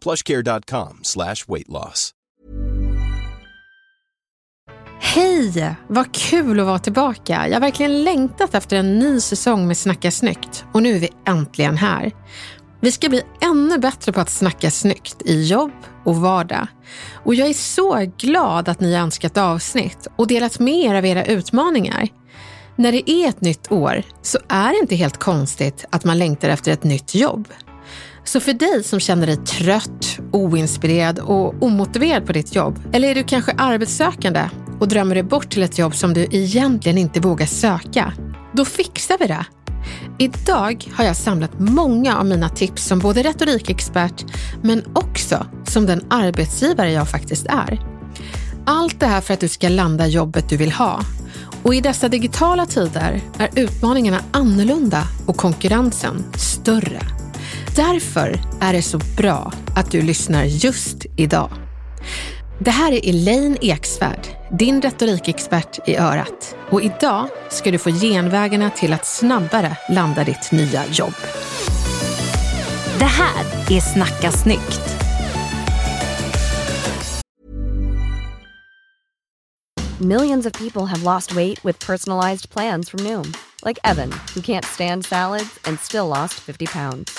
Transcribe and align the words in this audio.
plushcare.com 0.00 0.98
slash 1.02 1.36
weightloss. 1.48 2.10
Hej! 5.14 5.74
Vad 5.88 6.14
kul 6.14 6.60
att 6.60 6.66
vara 6.66 6.78
tillbaka. 6.78 7.48
Jag 7.48 7.54
har 7.54 7.60
verkligen 7.60 8.04
längtat 8.04 8.54
efter 8.54 8.76
en 8.76 8.98
ny 8.98 9.20
säsong 9.20 9.66
med 9.66 9.76
Snacka 9.76 10.10
snyggt 10.10 10.64
och 10.72 10.82
nu 10.82 10.96
är 10.96 11.00
vi 11.00 11.10
äntligen 11.26 11.76
här. 11.76 12.12
Vi 12.80 12.92
ska 12.92 13.08
bli 13.08 13.22
ännu 13.42 13.78
bättre 13.78 14.12
på 14.12 14.20
att 14.20 14.30
snacka 14.30 14.70
snyggt 14.70 15.22
i 15.24 15.42
jobb 15.42 15.72
och 16.04 16.16
vardag. 16.16 16.66
Och 17.24 17.34
jag 17.34 17.48
är 17.48 17.54
så 17.54 18.12
glad 18.18 18.68
att 18.68 18.80
ni 18.80 18.94
har 18.94 19.02
önskat 19.02 19.36
avsnitt 19.36 20.06
och 20.16 20.26
delat 20.26 20.58
med 20.58 20.74
er 20.74 20.94
av 20.94 21.06
era 21.06 21.24
utmaningar. 21.24 22.08
När 22.76 22.92
det 22.92 23.10
är 23.10 23.28
ett 23.28 23.40
nytt 23.40 23.72
år 23.72 24.02
så 24.22 24.38
är 24.48 24.72
det 24.72 24.78
inte 24.78 24.94
helt 24.96 25.18
konstigt 25.18 25.84
att 25.90 26.04
man 26.04 26.18
längtar 26.18 26.48
efter 26.48 26.72
ett 26.72 26.84
nytt 26.84 27.14
jobb. 27.14 27.48
Så 28.24 28.40
för 28.40 28.52
dig 28.52 28.82
som 28.84 29.00
känner 29.00 29.26
dig 29.26 29.36
trött, 29.36 30.18
oinspirerad 30.32 31.18
och 31.18 31.62
omotiverad 31.62 32.26
på 32.26 32.32
ditt 32.32 32.54
jobb, 32.54 32.78
eller 32.92 33.08
är 33.08 33.14
du 33.14 33.22
kanske 33.22 33.52
arbetssökande 33.58 34.48
och 34.80 34.88
drömmer 34.88 35.14
dig 35.14 35.24
bort 35.24 35.50
till 35.50 35.62
ett 35.62 35.78
jobb 35.78 35.94
som 35.94 36.14
du 36.14 36.26
egentligen 36.30 36.98
inte 36.98 37.20
vågar 37.20 37.46
söka, 37.46 38.12
då 38.52 38.64
fixar 38.64 39.16
vi 39.20 39.26
det. 39.26 39.44
Idag 40.18 40.88
har 40.92 41.04
jag 41.04 41.16
samlat 41.16 41.60
många 41.60 42.16
av 42.18 42.26
mina 42.26 42.48
tips 42.48 42.86
som 42.86 42.98
både 42.98 43.22
retorikexpert, 43.22 44.24
men 44.62 44.84
också 44.92 45.46
som 45.64 45.86
den 45.86 46.04
arbetsgivare 46.10 46.92
jag 46.92 47.08
faktiskt 47.08 47.46
är. 47.46 47.80
Allt 48.64 49.00
det 49.00 49.06
här 49.06 49.20
för 49.20 49.34
att 49.34 49.40
du 49.40 49.48
ska 49.48 49.68
landa 49.68 50.06
jobbet 50.06 50.48
du 50.48 50.56
vill 50.56 50.72
ha. 50.72 51.00
Och 51.62 51.74
i 51.74 51.80
dessa 51.80 52.08
digitala 52.08 52.66
tider 52.66 53.20
är 53.38 53.50
utmaningarna 53.56 54.20
annorlunda 54.32 55.02
och 55.26 55.36
konkurrensen 55.36 56.24
större. 56.36 57.19
Därför 57.76 58.40
är 58.60 58.72
det 58.72 58.82
så 58.82 58.98
bra 59.16 59.52
att 59.76 59.90
du 59.90 60.02
lyssnar 60.02 60.44
just 60.44 61.06
idag. 61.16 61.50
Det 62.58 62.70
här 62.70 62.92
är 62.92 63.08
Elaine 63.08 63.56
Eksvärd, 63.60 64.26
din 64.58 64.82
retorikexpert 64.82 65.88
i 65.88 65.96
örat. 65.96 66.56
Och 66.70 66.82
idag 66.82 67.28
ska 67.50 67.70
du 67.70 67.78
få 67.78 67.90
genvägarna 67.90 68.70
till 68.70 68.92
att 68.92 69.06
snabbare 69.06 69.76
landa 69.88 70.24
ditt 70.24 70.52
nya 70.52 70.86
jobb. 70.86 71.14
Det 72.98 73.04
här 73.04 73.44
är 73.70 73.80
Snacka 73.80 74.30
snyggt. 74.30 74.80
Millions 79.98 80.46
of 80.46 80.52
people 80.52 80.82
have 80.82 81.02
lost 81.02 81.32
weight 81.32 81.64
with 81.64 81.86
personalized 81.86 82.50
plans 82.50 82.90
from 82.90 83.04
Noom. 83.04 83.32
Like 83.66 83.78
Evan, 83.84 84.10
who 84.34 84.40
can't 84.40 84.64
stand 84.64 85.04
salads 85.04 85.58
and 85.64 85.78
still 85.80 86.06
lost 86.06 86.34
50 86.34 86.66
pounds. 86.66 87.18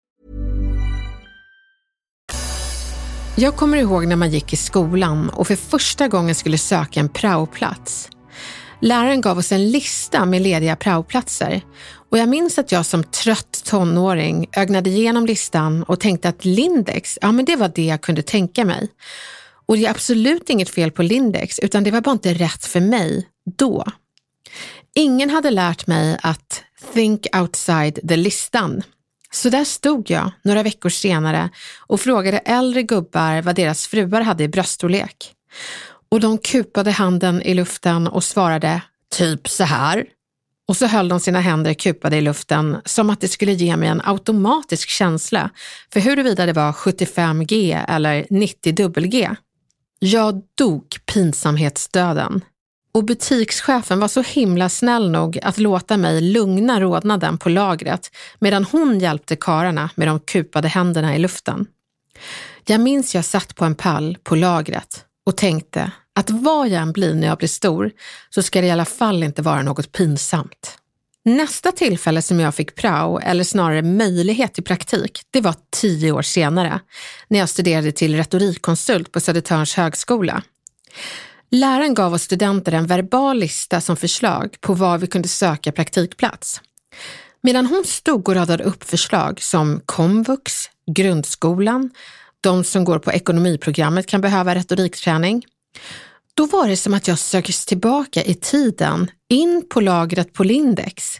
Jag 3.41 3.55
kommer 3.55 3.77
ihåg 3.77 4.07
när 4.07 4.15
man 4.15 4.29
gick 4.29 4.53
i 4.53 4.55
skolan 4.55 5.29
och 5.29 5.47
för 5.47 5.55
första 5.55 6.07
gången 6.07 6.35
skulle 6.35 6.57
söka 6.57 6.99
en 6.99 7.09
praoplats. 7.09 8.09
Läraren 8.81 9.21
gav 9.21 9.37
oss 9.37 9.51
en 9.51 9.71
lista 9.71 10.25
med 10.25 10.41
lediga 10.41 10.75
praoplatser 10.75 11.61
och 12.09 12.17
jag 12.17 12.29
minns 12.29 12.59
att 12.59 12.71
jag 12.71 12.85
som 12.85 13.03
trött 13.03 13.61
tonåring 13.65 14.47
ögnade 14.55 14.89
igenom 14.89 15.25
listan 15.25 15.83
och 15.83 15.99
tänkte 15.99 16.29
att 16.29 16.45
Lindex, 16.45 17.19
ja 17.21 17.31
men 17.31 17.45
det 17.45 17.55
var 17.55 17.71
det 17.75 17.85
jag 17.85 18.01
kunde 18.01 18.21
tänka 18.21 18.65
mig. 18.65 18.87
Och 19.65 19.77
det 19.77 19.85
är 19.85 19.89
absolut 19.89 20.49
inget 20.49 20.69
fel 20.69 20.91
på 20.91 21.03
Lindex, 21.03 21.59
utan 21.59 21.83
det 21.83 21.91
var 21.91 22.01
bara 22.01 22.11
inte 22.11 22.33
rätt 22.33 22.65
för 22.65 22.79
mig 22.79 23.27
då. 23.57 23.85
Ingen 24.95 25.29
hade 25.29 25.49
lärt 25.49 25.87
mig 25.87 26.17
att 26.21 26.63
think 26.93 27.27
outside 27.35 27.99
the 28.09 28.15
listan. 28.15 28.83
Så 29.33 29.49
där 29.49 29.63
stod 29.63 30.09
jag 30.09 30.31
några 30.43 30.63
veckor 30.63 30.89
senare 30.89 31.49
och 31.79 32.01
frågade 32.01 32.37
äldre 32.37 32.83
gubbar 32.83 33.41
vad 33.41 33.55
deras 33.55 33.87
fruar 33.87 34.21
hade 34.21 34.43
i 34.43 34.47
bröststorlek. 34.47 35.33
Och 36.09 36.19
de 36.19 36.37
kupade 36.37 36.91
handen 36.91 37.41
i 37.41 37.53
luften 37.53 38.07
och 38.07 38.23
svarade 38.23 38.81
typ 39.11 39.49
så 39.49 39.63
här. 39.63 40.05
Och 40.67 40.77
så 40.77 40.85
höll 40.85 41.09
de 41.09 41.19
sina 41.19 41.39
händer 41.39 41.73
kupade 41.73 42.17
i 42.17 42.21
luften 42.21 42.77
som 42.85 43.09
att 43.09 43.21
det 43.21 43.27
skulle 43.27 43.51
ge 43.51 43.77
mig 43.77 43.89
en 43.89 44.01
automatisk 44.03 44.89
känsla 44.89 45.49
för 45.93 45.99
huruvida 45.99 46.45
det 46.45 46.53
var 46.53 46.71
75G 46.71 47.85
eller 47.87 48.23
90G. 48.23 49.35
Jag 49.99 50.41
dog 50.57 50.83
pinsamhetsdöden. 51.13 52.41
Och 52.91 53.05
butikschefen 53.05 53.99
var 53.99 54.07
så 54.07 54.21
himla 54.21 54.69
snäll 54.69 55.11
nog 55.11 55.39
att 55.43 55.57
låta 55.57 55.97
mig 55.97 56.21
lugna 56.21 56.81
rodnaden 56.81 57.37
på 57.37 57.49
lagret 57.49 58.11
medan 58.39 58.63
hon 58.63 58.99
hjälpte 58.99 59.35
kararna 59.35 59.89
med 59.95 60.07
de 60.07 60.19
kupade 60.19 60.67
händerna 60.67 61.15
i 61.15 61.19
luften. 61.19 61.65
Jag 62.65 62.81
minns 62.81 63.15
jag 63.15 63.25
satt 63.25 63.55
på 63.55 63.65
en 63.65 63.75
pall 63.75 64.17
på 64.23 64.35
lagret 64.35 65.05
och 65.25 65.37
tänkte 65.37 65.91
att 66.15 66.29
vad 66.29 66.69
jag 66.69 66.81
än 66.81 66.91
blir 66.91 67.13
när 67.13 67.27
jag 67.27 67.37
blir 67.37 67.47
stor 67.47 67.91
så 68.29 68.43
ska 68.43 68.61
det 68.61 68.67
i 68.67 68.71
alla 68.71 68.85
fall 68.85 69.23
inte 69.23 69.41
vara 69.41 69.61
något 69.61 69.91
pinsamt. 69.91 70.77
Nästa 71.25 71.71
tillfälle 71.71 72.21
som 72.21 72.39
jag 72.39 72.55
fick 72.55 72.75
prao, 72.75 73.19
eller 73.19 73.43
snarare 73.43 73.81
möjlighet 73.81 74.53
till 74.53 74.63
praktik, 74.63 75.21
det 75.31 75.41
var 75.41 75.55
tio 75.69 76.11
år 76.11 76.21
senare 76.21 76.79
när 77.27 77.39
jag 77.39 77.49
studerade 77.49 77.91
till 77.91 78.15
retorikkonsult 78.15 79.11
på 79.11 79.19
Södertörns 79.19 79.75
högskola. 79.75 80.43
Läraren 81.51 81.93
gav 81.93 82.13
oss 82.13 82.23
studenter 82.23 82.71
en 82.71 82.87
verbal 82.87 83.39
lista 83.39 83.81
som 83.81 83.97
förslag 83.97 84.57
på 84.61 84.73
var 84.73 84.97
vi 84.97 85.07
kunde 85.07 85.27
söka 85.27 85.71
praktikplats. 85.71 86.61
Medan 87.41 87.65
hon 87.65 87.83
stod 87.85 88.29
och 88.29 88.35
radade 88.35 88.63
upp 88.63 88.83
förslag 88.83 89.41
som 89.41 89.81
komvux, 89.85 90.53
grundskolan, 90.91 91.89
de 92.41 92.63
som 92.63 92.83
går 92.83 92.99
på 92.99 93.11
ekonomiprogrammet 93.11 94.07
kan 94.07 94.21
behöva 94.21 94.55
retorikträning. 94.55 95.45
Då 96.33 96.45
var 96.45 96.67
det 96.67 96.77
som 96.77 96.93
att 96.93 97.07
jag 97.07 97.19
söktes 97.19 97.65
tillbaka 97.65 98.23
i 98.23 98.35
tiden, 98.35 99.11
in 99.29 99.67
på 99.69 99.81
lagret 99.81 100.33
på 100.33 100.43
Lindex. 100.43 101.17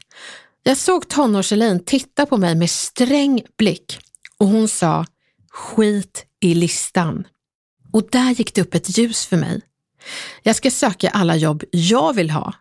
Jag 0.64 0.78
såg 0.78 1.08
tonårs 1.08 1.54
titta 1.86 2.26
på 2.26 2.38
mig 2.38 2.56
med 2.56 2.70
sträng 2.70 3.42
blick 3.58 4.00
och 4.38 4.48
hon 4.48 4.68
sa 4.68 5.06
skit 5.50 6.26
i 6.40 6.54
listan. 6.54 7.28
Och 7.94 8.08
där 8.12 8.32
gick 8.32 8.54
det 8.54 8.62
upp 8.62 8.76
ett 8.76 8.98
ljus 8.98 9.26
för 9.26 9.38
mig. 9.38 9.62
Jag 10.44 10.56
ska 10.56 10.72
söka 10.72 11.10
alla 11.10 11.36
jobb 11.36 11.64
jag 11.72 12.14
vill 12.14 12.30
ha. 12.30 12.54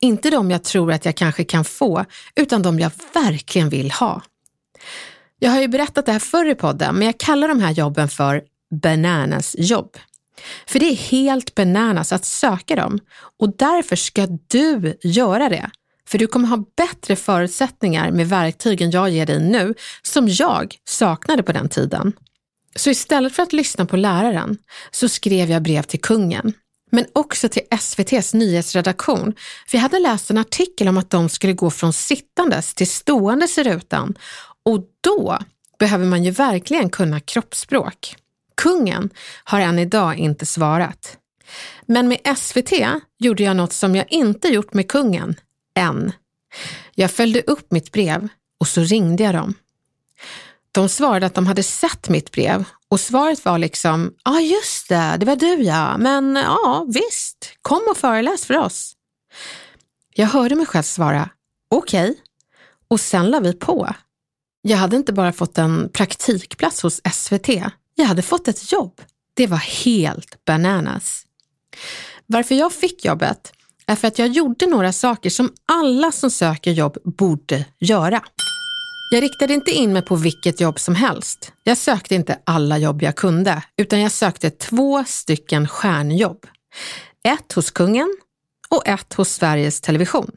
Inte 0.00 0.30
de 0.30 0.50
jag 0.50 0.64
tror 0.64 0.92
att 0.92 1.04
jag 1.04 1.16
kanske 1.16 1.44
kan 1.44 1.64
få, 1.64 2.04
utan 2.36 2.62
de 2.62 2.78
jag 2.78 2.90
verkligen 3.14 3.68
vill 3.68 3.90
ha. 3.90 4.22
Jag 5.38 5.50
har 5.50 5.60
ju 5.60 5.68
berättat 5.68 6.06
det 6.06 6.12
här 6.12 6.18
förr 6.18 6.50
i 6.50 6.54
podden, 6.54 6.94
men 6.94 7.06
jag 7.06 7.18
kallar 7.18 7.48
de 7.48 7.60
här 7.60 7.72
jobben 7.72 8.08
för 8.08 8.42
bananas 8.82 9.56
jobb. 9.58 9.96
För 10.66 10.78
det 10.78 10.86
är 10.86 10.96
helt 10.96 11.54
bananas 11.54 12.12
att 12.12 12.24
söka 12.24 12.76
dem 12.76 12.98
och 13.38 13.56
därför 13.56 13.96
ska 13.96 14.26
du 14.48 14.98
göra 15.02 15.48
det. 15.48 15.70
För 16.08 16.18
du 16.18 16.26
kommer 16.26 16.48
ha 16.48 16.64
bättre 16.76 17.16
förutsättningar 17.16 18.10
med 18.10 18.28
verktygen 18.28 18.90
jag 18.90 19.10
ger 19.10 19.26
dig 19.26 19.40
nu, 19.40 19.74
som 20.02 20.28
jag 20.28 20.74
saknade 20.88 21.42
på 21.42 21.52
den 21.52 21.68
tiden. 21.68 22.12
Så 22.76 22.90
istället 22.90 23.34
för 23.34 23.42
att 23.42 23.52
lyssna 23.52 23.86
på 23.86 23.96
läraren 23.96 24.58
så 24.90 25.08
skrev 25.08 25.50
jag 25.50 25.62
brev 25.62 25.82
till 25.82 26.00
kungen, 26.00 26.52
men 26.90 27.06
också 27.12 27.48
till 27.48 27.62
SVTs 27.70 28.34
nyhetsredaktion. 28.34 29.34
För 29.66 29.78
jag 29.78 29.82
hade 29.82 29.98
läst 29.98 30.30
en 30.30 30.38
artikel 30.38 30.88
om 30.88 30.98
att 30.98 31.10
de 31.10 31.28
skulle 31.28 31.52
gå 31.52 31.70
från 31.70 31.92
sittandes 31.92 32.74
till 32.74 32.90
ståendes 32.90 33.58
i 33.58 33.62
rutan 33.62 34.14
och 34.64 34.80
då 35.00 35.38
behöver 35.78 36.06
man 36.06 36.24
ju 36.24 36.30
verkligen 36.30 36.90
kunna 36.90 37.20
kroppsspråk. 37.20 38.16
Kungen 38.56 39.10
har 39.44 39.60
än 39.60 39.78
idag 39.78 40.18
inte 40.18 40.46
svarat. 40.46 41.16
Men 41.86 42.08
med 42.08 42.36
SVT 42.38 42.72
gjorde 43.18 43.42
jag 43.42 43.56
något 43.56 43.72
som 43.72 43.96
jag 43.96 44.06
inte 44.12 44.48
gjort 44.48 44.74
med 44.74 44.88
kungen, 44.88 45.36
än. 45.74 46.12
Jag 46.94 47.10
följde 47.10 47.42
upp 47.42 47.72
mitt 47.72 47.92
brev 47.92 48.28
och 48.60 48.68
så 48.68 48.80
ringde 48.80 49.22
jag 49.24 49.34
dem. 49.34 49.54
De 50.72 50.88
svarade 50.88 51.26
att 51.26 51.34
de 51.34 51.46
hade 51.46 51.62
sett 51.62 52.08
mitt 52.08 52.32
brev 52.32 52.64
och 52.88 53.00
svaret 53.00 53.44
var 53.44 53.58
liksom, 53.58 54.14
ja 54.24 54.30
ah, 54.30 54.40
just 54.40 54.88
det, 54.88 55.16
det 55.20 55.26
var 55.26 55.36
du 55.36 55.62
ja, 55.62 55.98
men 55.98 56.36
ja 56.36 56.86
visst, 56.88 57.52
kom 57.62 57.82
och 57.90 57.96
föreläs 57.96 58.44
för 58.44 58.58
oss. 58.58 58.92
Jag 60.14 60.26
hörde 60.26 60.54
mig 60.54 60.66
själv 60.66 60.82
svara, 60.82 61.30
okej, 61.70 62.10
okay. 62.10 62.22
och 62.88 63.00
sen 63.00 63.30
la 63.30 63.40
vi 63.40 63.52
på. 63.52 63.94
Jag 64.62 64.76
hade 64.76 64.96
inte 64.96 65.12
bara 65.12 65.32
fått 65.32 65.58
en 65.58 65.88
praktikplats 65.92 66.82
hos 66.82 67.00
SVT, 67.12 67.48
jag 67.94 68.04
hade 68.04 68.22
fått 68.22 68.48
ett 68.48 68.72
jobb. 68.72 69.00
Det 69.34 69.46
var 69.46 69.84
helt 69.84 70.44
bananas. 70.44 71.26
Varför 72.26 72.54
jag 72.54 72.72
fick 72.72 73.04
jobbet 73.04 73.52
är 73.86 73.96
för 73.96 74.08
att 74.08 74.18
jag 74.18 74.28
gjorde 74.28 74.66
några 74.66 74.92
saker 74.92 75.30
som 75.30 75.52
alla 75.66 76.12
som 76.12 76.30
söker 76.30 76.70
jobb 76.70 76.98
borde 77.04 77.64
göra. 77.78 78.22
Jag 79.12 79.22
riktade 79.22 79.54
inte 79.54 79.70
in 79.70 79.92
mig 79.92 80.02
på 80.02 80.16
vilket 80.16 80.60
jobb 80.60 80.80
som 80.80 80.94
helst. 80.94 81.52
Jag 81.64 81.76
sökte 81.76 82.14
inte 82.14 82.38
alla 82.44 82.78
jobb 82.78 83.02
jag 83.02 83.16
kunde, 83.16 83.62
utan 83.76 84.00
jag 84.00 84.12
sökte 84.12 84.50
två 84.50 85.04
stycken 85.04 85.68
stjärnjobb. 85.68 86.46
Ett 87.28 87.52
hos 87.52 87.70
kungen 87.70 88.16
och 88.68 88.88
ett 88.88 89.14
hos 89.14 89.28
Sveriges 89.28 89.80
Television. 89.80 90.30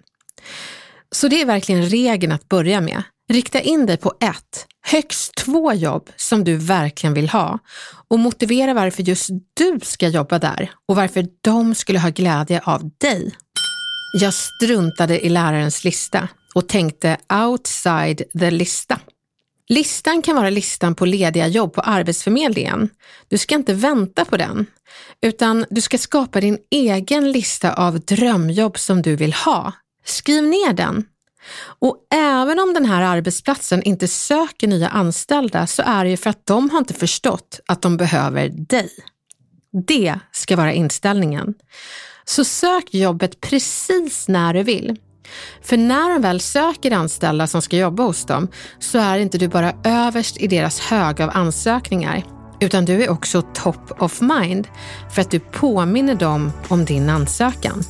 Så 1.12 1.28
det 1.28 1.42
är 1.42 1.46
verkligen 1.46 1.86
regeln 1.86 2.31
att 2.31 2.50
börja 2.50 2.81
med. 2.81 3.04
Rikta 3.30 3.62
in 3.62 3.86
dig 3.86 3.98
på 3.98 4.14
ett, 4.20 4.68
högst 4.81 5.36
två 5.36 5.74
jobb 5.74 6.10
som 6.16 6.44
du 6.44 6.58
verkligen 6.58 7.14
vill 7.14 7.30
ha 7.30 7.60
och 8.08 8.20
motivera 8.20 8.74
varför 8.74 9.04
just 9.04 9.30
du 9.54 9.80
ska 9.84 10.08
jobba 10.08 10.40
där 10.40 10.72
och 10.88 10.96
varför 10.96 11.25
de 11.42 11.75
skulle 11.75 12.00
ha 12.00 12.10
glädje 12.10 12.62
av 12.64 12.90
dig. 12.98 13.36
Jag 14.22 14.34
struntade 14.34 15.25
i 15.25 15.30
lärarens 15.30 15.84
lista 15.84 16.30
och 16.54 16.68
tänkte 16.68 17.18
outside 17.46 18.22
the 18.40 18.52
lista. 18.52 19.00
Listan 19.68 20.22
kan 20.22 20.36
vara 20.36 20.50
listan 20.50 20.96
på 20.96 21.06
lediga 21.06 21.48
jobb 21.48 21.74
på 21.74 21.82
Arbetsförmedlingen. 21.82 22.90
Du 23.28 23.38
ska 23.38 23.56
inte 23.56 23.74
vänta 23.74 24.26
på 24.26 24.38
den, 24.38 24.66
utan 25.22 25.66
du 25.70 25.82
ska 25.82 25.98
skapa 25.98 26.42
din 26.42 26.58
egen 26.70 27.32
lista 27.32 27.74
av 27.74 28.00
drömjobb 28.00 28.80
som 28.80 29.02
du 29.02 29.16
vill 29.16 29.34
ha. 29.34 29.72
Skriv 30.06 30.44
ner 30.44 30.74
den 30.74 31.06
och 31.80 31.98
även 32.14 32.60
om 32.60 32.74
den 32.74 32.86
här 32.86 33.02
arbetsplatsen 33.02 33.84
inte 33.84 34.08
söker 34.08 34.68
nya 34.68 34.88
anställda 34.88 35.68
så 35.68 35.84
är 35.86 36.04
det 36.04 36.10
ju 36.10 36.18
för 36.18 36.30
att 36.30 36.46
de 36.46 36.70
har 36.70 36.80
inte 36.80 36.94
förstått 36.94 37.60
att 37.66 37.82
de 37.82 37.98
behöver 37.98 38.50
dig. 38.50 38.90
Det 39.88 40.20
ska 40.32 40.56
vara 40.56 40.74
inställningen. 40.74 41.54
Så 42.26 42.46
sök 42.46 42.94
jobbet 42.94 43.42
precis 43.42 44.28
när 44.28 44.54
du 44.54 44.64
vill. 44.64 44.98
För 45.62 45.78
när 45.78 46.10
de 46.10 46.22
väl 46.22 46.40
söker 46.40 46.92
anställda 46.92 47.48
som 47.48 47.62
ska 47.62 47.78
jobba 47.78 48.04
hos 48.04 48.25
dem 48.25 48.48
så 48.80 48.98
är 48.98 49.18
inte 49.18 49.38
du 49.38 49.48
bara 49.48 49.74
överst 49.84 50.38
i 50.38 50.48
deras 50.48 50.80
hög 50.80 51.22
av 51.22 51.30
ansökningar 51.34 52.24
utan 52.60 52.86
du 52.86 53.04
är 53.04 53.10
också 53.10 53.42
top 53.42 54.02
of 54.02 54.22
mind 54.22 54.68
för 55.14 55.22
att 55.22 55.31
du 55.31 55.40
påminner 55.40 56.16
dem 56.16 56.52
om 56.68 56.86
din 56.86 57.10
ansökan. 57.10 57.84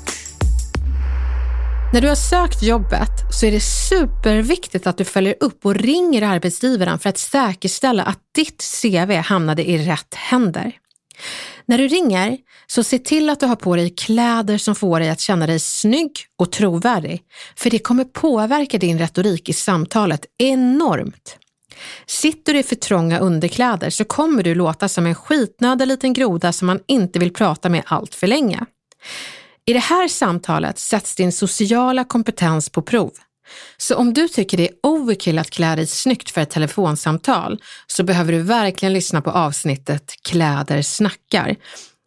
När 1.94 2.02
du 2.02 2.08
har 2.08 2.16
sökt 2.16 2.64
jobbet 2.64 3.12
så 3.32 3.46
är 3.46 3.52
det 3.52 3.60
superviktigt 3.90 4.88
att 4.88 4.98
du 4.98 5.06
följer 5.06 5.36
upp 5.40 5.66
och 5.66 5.76
ringer 5.76 6.22
arbetsgivaren 6.22 7.00
för 7.00 7.10
att 7.10 7.18
säkerställa 7.18 8.04
att 8.04 8.20
ditt 8.36 8.64
CV 8.82 9.12
hamnade 9.12 9.70
i 9.70 9.78
rätt 9.86 10.16
händer. 10.16 10.72
När 11.66 11.78
du 11.78 11.88
ringer, 11.88 12.38
så 12.68 12.84
se 12.84 13.00
till 13.00 13.30
att 13.30 13.40
du 13.40 13.46
har 13.46 13.56
på 13.56 13.76
dig 13.76 13.90
kläder 13.90 14.58
som 14.58 14.76
får 14.76 15.00
dig 15.00 15.10
att 15.10 15.20
känna 15.20 15.48
dig 15.48 15.60
snygg 15.60 16.12
och 16.40 16.52
trovärdig, 16.52 17.22
för 17.56 17.70
det 17.70 17.80
kommer 17.80 18.04
påverka 18.04 18.78
din 18.78 19.00
retorik 19.00 19.50
i 19.50 19.54
samtalet 19.54 20.26
enormt. 20.38 21.38
Sitter 22.06 22.54
du 22.54 22.60
i 22.60 22.64
för 22.64 22.76
trånga 22.76 23.20
underkläder 23.20 23.90
så 23.90 24.06
kommer 24.06 24.44
du 24.44 24.56
låta 24.56 24.90
som 24.90 25.06
en 25.06 25.16
skitnödig 25.16 25.88
liten 25.88 26.14
groda 26.14 26.52
som 26.52 26.66
man 26.66 26.80
inte 26.88 27.20
vill 27.20 27.34
prata 27.34 27.70
med 27.70 27.84
allt 27.86 28.16
för 28.16 28.28
länge. 28.28 28.66
I 29.66 29.74
det 29.74 29.80
här 29.80 30.08
samtalet 30.08 30.80
sätts 30.80 31.16
din 31.16 31.32
sociala 31.32 32.04
kompetens 32.04 32.70
på 32.70 32.82
prov. 32.82 33.12
Så 33.78 33.96
om 33.96 34.14
du 34.14 34.28
tycker 34.28 34.58
det 34.58 34.70
är 34.70 34.76
overkill 34.84 35.40
att 35.40 35.50
klä 35.50 35.76
dig 35.76 35.88
snyggt 35.88 36.32
för 36.32 36.42
ett 36.42 36.50
telefonsamtal 36.50 37.62
så 37.88 38.04
behöver 38.04 38.32
du 38.32 38.42
verkligen 38.42 38.94
lyssna 38.94 39.22
på 39.22 39.32
avsnittet 39.32 40.14
Kläder 40.22 40.82
snackar 40.82 41.56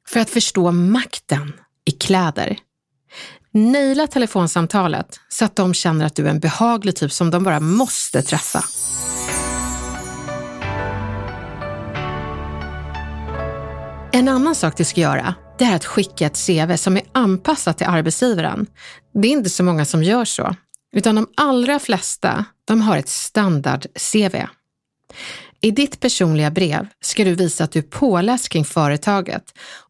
för 0.09 0.21
att 0.21 0.31
förstå 0.31 0.73
makten 0.73 1.53
i 1.85 1.91
kläder. 1.91 2.59
Naila 3.53 4.07
telefonsamtalet 4.07 5.21
så 5.29 5.45
att 5.45 5.57
de 5.57 5.75
känner 5.75 6.07
att 6.07 6.17
du 6.17 6.27
är 6.27 6.31
en 6.31 6.41
behaglig 6.41 6.97
typ 6.97 7.13
som 7.13 7.31
de 7.31 7.45
bara 7.45 7.61
måste 7.61 8.23
träffa. 8.23 8.65
En 14.13 14.29
annan 14.29 14.55
sak 14.55 14.77
du 14.77 14.85
ska 14.85 15.01
göra 15.01 15.35
det 15.59 15.65
är 15.65 15.77
att 15.77 15.85
skicka 15.85 16.27
ett 16.27 16.47
CV 16.47 16.77
som 16.77 16.97
är 16.97 17.03
anpassat 17.13 17.79
till 17.79 17.87
arbetsgivaren. 17.87 18.67
Det 19.15 19.29
är 19.29 19.33
inte 19.33 19.51
så 19.51 19.65
många 19.65 19.85
som 19.85 20.03
gör 20.03 20.25
så, 20.25 20.55
utan 20.97 21.15
de 21.15 21.27
allra 21.37 21.79
flesta 21.79 22.45
de 22.65 22.81
har 22.81 22.97
ett 22.97 23.09
standard-CV. 23.09 24.47
I 25.61 25.71
ditt 25.71 26.01
personliga 26.01 26.51
brev 26.51 26.87
ska 27.01 27.25
du 27.25 27.35
visa 27.35 27.65
att 27.65 27.73
du 27.73 27.79
är 27.79 27.83
påläst 27.83 28.49
kring 28.49 28.65
företaget 28.65 29.43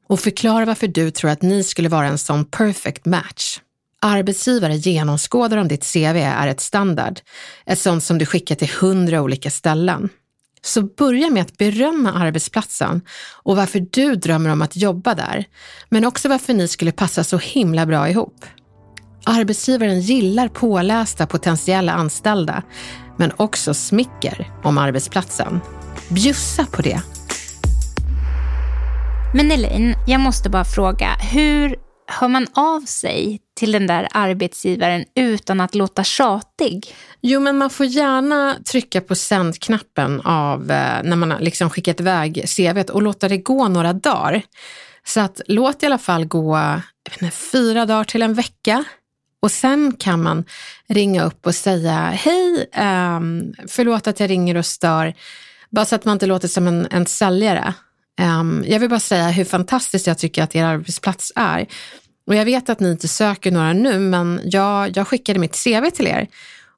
och 0.08 0.20
förklara 0.20 0.64
varför 0.64 0.86
du 0.86 1.10
tror 1.10 1.30
att 1.30 1.42
ni 1.42 1.64
skulle 1.64 1.88
vara 1.88 2.06
en 2.06 2.18
sån 2.18 2.44
perfect 2.44 3.04
match. 3.06 3.60
Arbetsgivare 4.00 4.76
genomskådar 4.76 5.56
om 5.56 5.68
ditt 5.68 5.92
CV 5.92 6.16
är 6.16 6.46
ett 6.48 6.60
standard, 6.60 7.20
ett 7.66 7.78
sånt 7.78 8.04
som 8.04 8.18
du 8.18 8.26
skickar 8.26 8.54
till 8.54 8.70
hundra 8.80 9.22
olika 9.22 9.50
ställen. 9.50 10.08
Så 10.62 10.82
börja 10.82 11.30
med 11.30 11.42
att 11.42 11.58
berömma 11.58 12.12
arbetsplatsen 12.12 13.00
och 13.42 13.56
varför 13.56 13.86
du 13.90 14.14
drömmer 14.14 14.50
om 14.50 14.62
att 14.62 14.76
jobba 14.76 15.14
där, 15.14 15.44
men 15.88 16.04
också 16.04 16.28
varför 16.28 16.54
ni 16.54 16.68
skulle 16.68 16.92
passa 16.92 17.24
så 17.24 17.38
himla 17.38 17.86
bra 17.86 18.08
ihop. 18.08 18.44
Arbetsgivaren 19.28 20.00
gillar 20.00 20.48
pålästa 20.48 21.26
potentiella 21.26 21.92
anställda, 21.92 22.62
men 23.16 23.32
också 23.36 23.74
smicker 23.74 24.50
om 24.64 24.78
arbetsplatsen. 24.78 25.60
Bjussa 26.08 26.66
på 26.66 26.82
det. 26.82 27.00
Men 29.34 29.50
Elaine, 29.50 29.94
jag 30.06 30.20
måste 30.20 30.50
bara 30.50 30.64
fråga, 30.64 31.08
hur 31.32 31.76
hör 32.06 32.28
man 32.28 32.46
av 32.54 32.80
sig 32.80 33.40
till 33.56 33.72
den 33.72 33.86
där 33.86 34.08
arbetsgivaren 34.10 35.04
utan 35.14 35.60
att 35.60 35.74
låta 35.74 36.04
tjatig? 36.04 36.94
Jo, 37.20 37.40
men 37.40 37.58
man 37.58 37.70
får 37.70 37.86
gärna 37.86 38.56
trycka 38.64 39.00
på 39.00 39.14
sändknappen 39.14 40.20
av 40.20 40.70
eh, 40.70 41.02
när 41.02 41.16
man 41.16 41.28
liksom 41.28 41.70
skickat 41.70 42.00
iväg 42.00 42.44
CVt 42.56 42.90
och 42.90 43.02
låta 43.02 43.28
det 43.28 43.38
gå 43.38 43.68
några 43.68 43.92
dagar. 43.92 44.42
Så 45.04 45.20
att 45.20 45.40
låt 45.46 45.82
i 45.82 45.86
alla 45.86 45.98
fall 45.98 46.24
gå 46.24 46.80
inte, 47.20 47.36
fyra 47.36 47.86
dagar 47.86 48.04
till 48.04 48.22
en 48.22 48.34
vecka. 48.34 48.84
Och 49.46 49.52
sen 49.52 49.92
kan 49.98 50.22
man 50.22 50.44
ringa 50.88 51.24
upp 51.24 51.46
och 51.46 51.54
säga, 51.54 51.94
hej, 51.94 52.70
um, 53.16 53.54
förlåt 53.68 54.06
att 54.06 54.20
jag 54.20 54.30
ringer 54.30 54.56
och 54.56 54.66
stör. 54.66 55.14
Bara 55.70 55.84
så 55.84 55.94
att 55.94 56.04
man 56.04 56.12
inte 56.12 56.26
låter 56.26 56.48
som 56.48 56.66
en, 56.66 56.86
en 56.90 57.06
säljare. 57.06 57.74
Um, 58.20 58.64
jag 58.66 58.80
vill 58.80 58.90
bara 58.90 59.00
säga 59.00 59.28
hur 59.28 59.44
fantastiskt 59.44 60.06
jag 60.06 60.18
tycker 60.18 60.42
att 60.42 60.54
er 60.54 60.64
arbetsplats 60.64 61.32
är. 61.36 61.66
Och 62.26 62.34
jag 62.34 62.44
vet 62.44 62.68
att 62.68 62.80
ni 62.80 62.90
inte 62.90 63.08
söker 63.08 63.50
några 63.50 63.72
nu, 63.72 63.98
men 63.98 64.40
jag, 64.44 64.96
jag 64.96 65.08
skickade 65.08 65.38
mitt 65.38 65.64
CV 65.64 65.90
till 65.90 66.06
er 66.06 66.28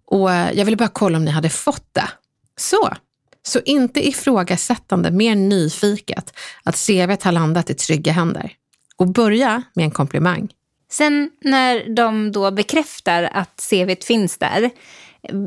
och 0.07 0.33
eh, 0.33 0.53
jag 0.53 0.65
ville 0.65 0.77
bara 0.77 0.89
kolla 0.89 1.19
om 1.19 1.25
ni 1.25 1.31
hade 1.31 1.51
fått 1.51 1.89
det. 1.93 2.09
Så, 2.57 2.89
så 3.43 3.61
inte 3.65 4.09
ifrågasättande, 4.09 5.11
mer 5.11 5.35
nyfiket 5.35 6.33
att 6.63 6.87
CVt 6.87 7.23
har 7.23 7.33
landat 7.33 7.71
i 7.71 7.75
trygga 7.75 8.13
händer. 8.13 8.53
Och 8.97 9.09
börja 9.09 9.63
med 9.75 9.85
en 9.85 9.91
komplimang. 9.91 10.49
Sen 10.91 11.31
när 11.41 11.95
de 11.95 12.33
då 12.33 12.51
bekräftar 12.51 13.23
att 13.33 13.69
CVt 13.71 14.05
finns 14.05 14.39
där, 14.39 14.71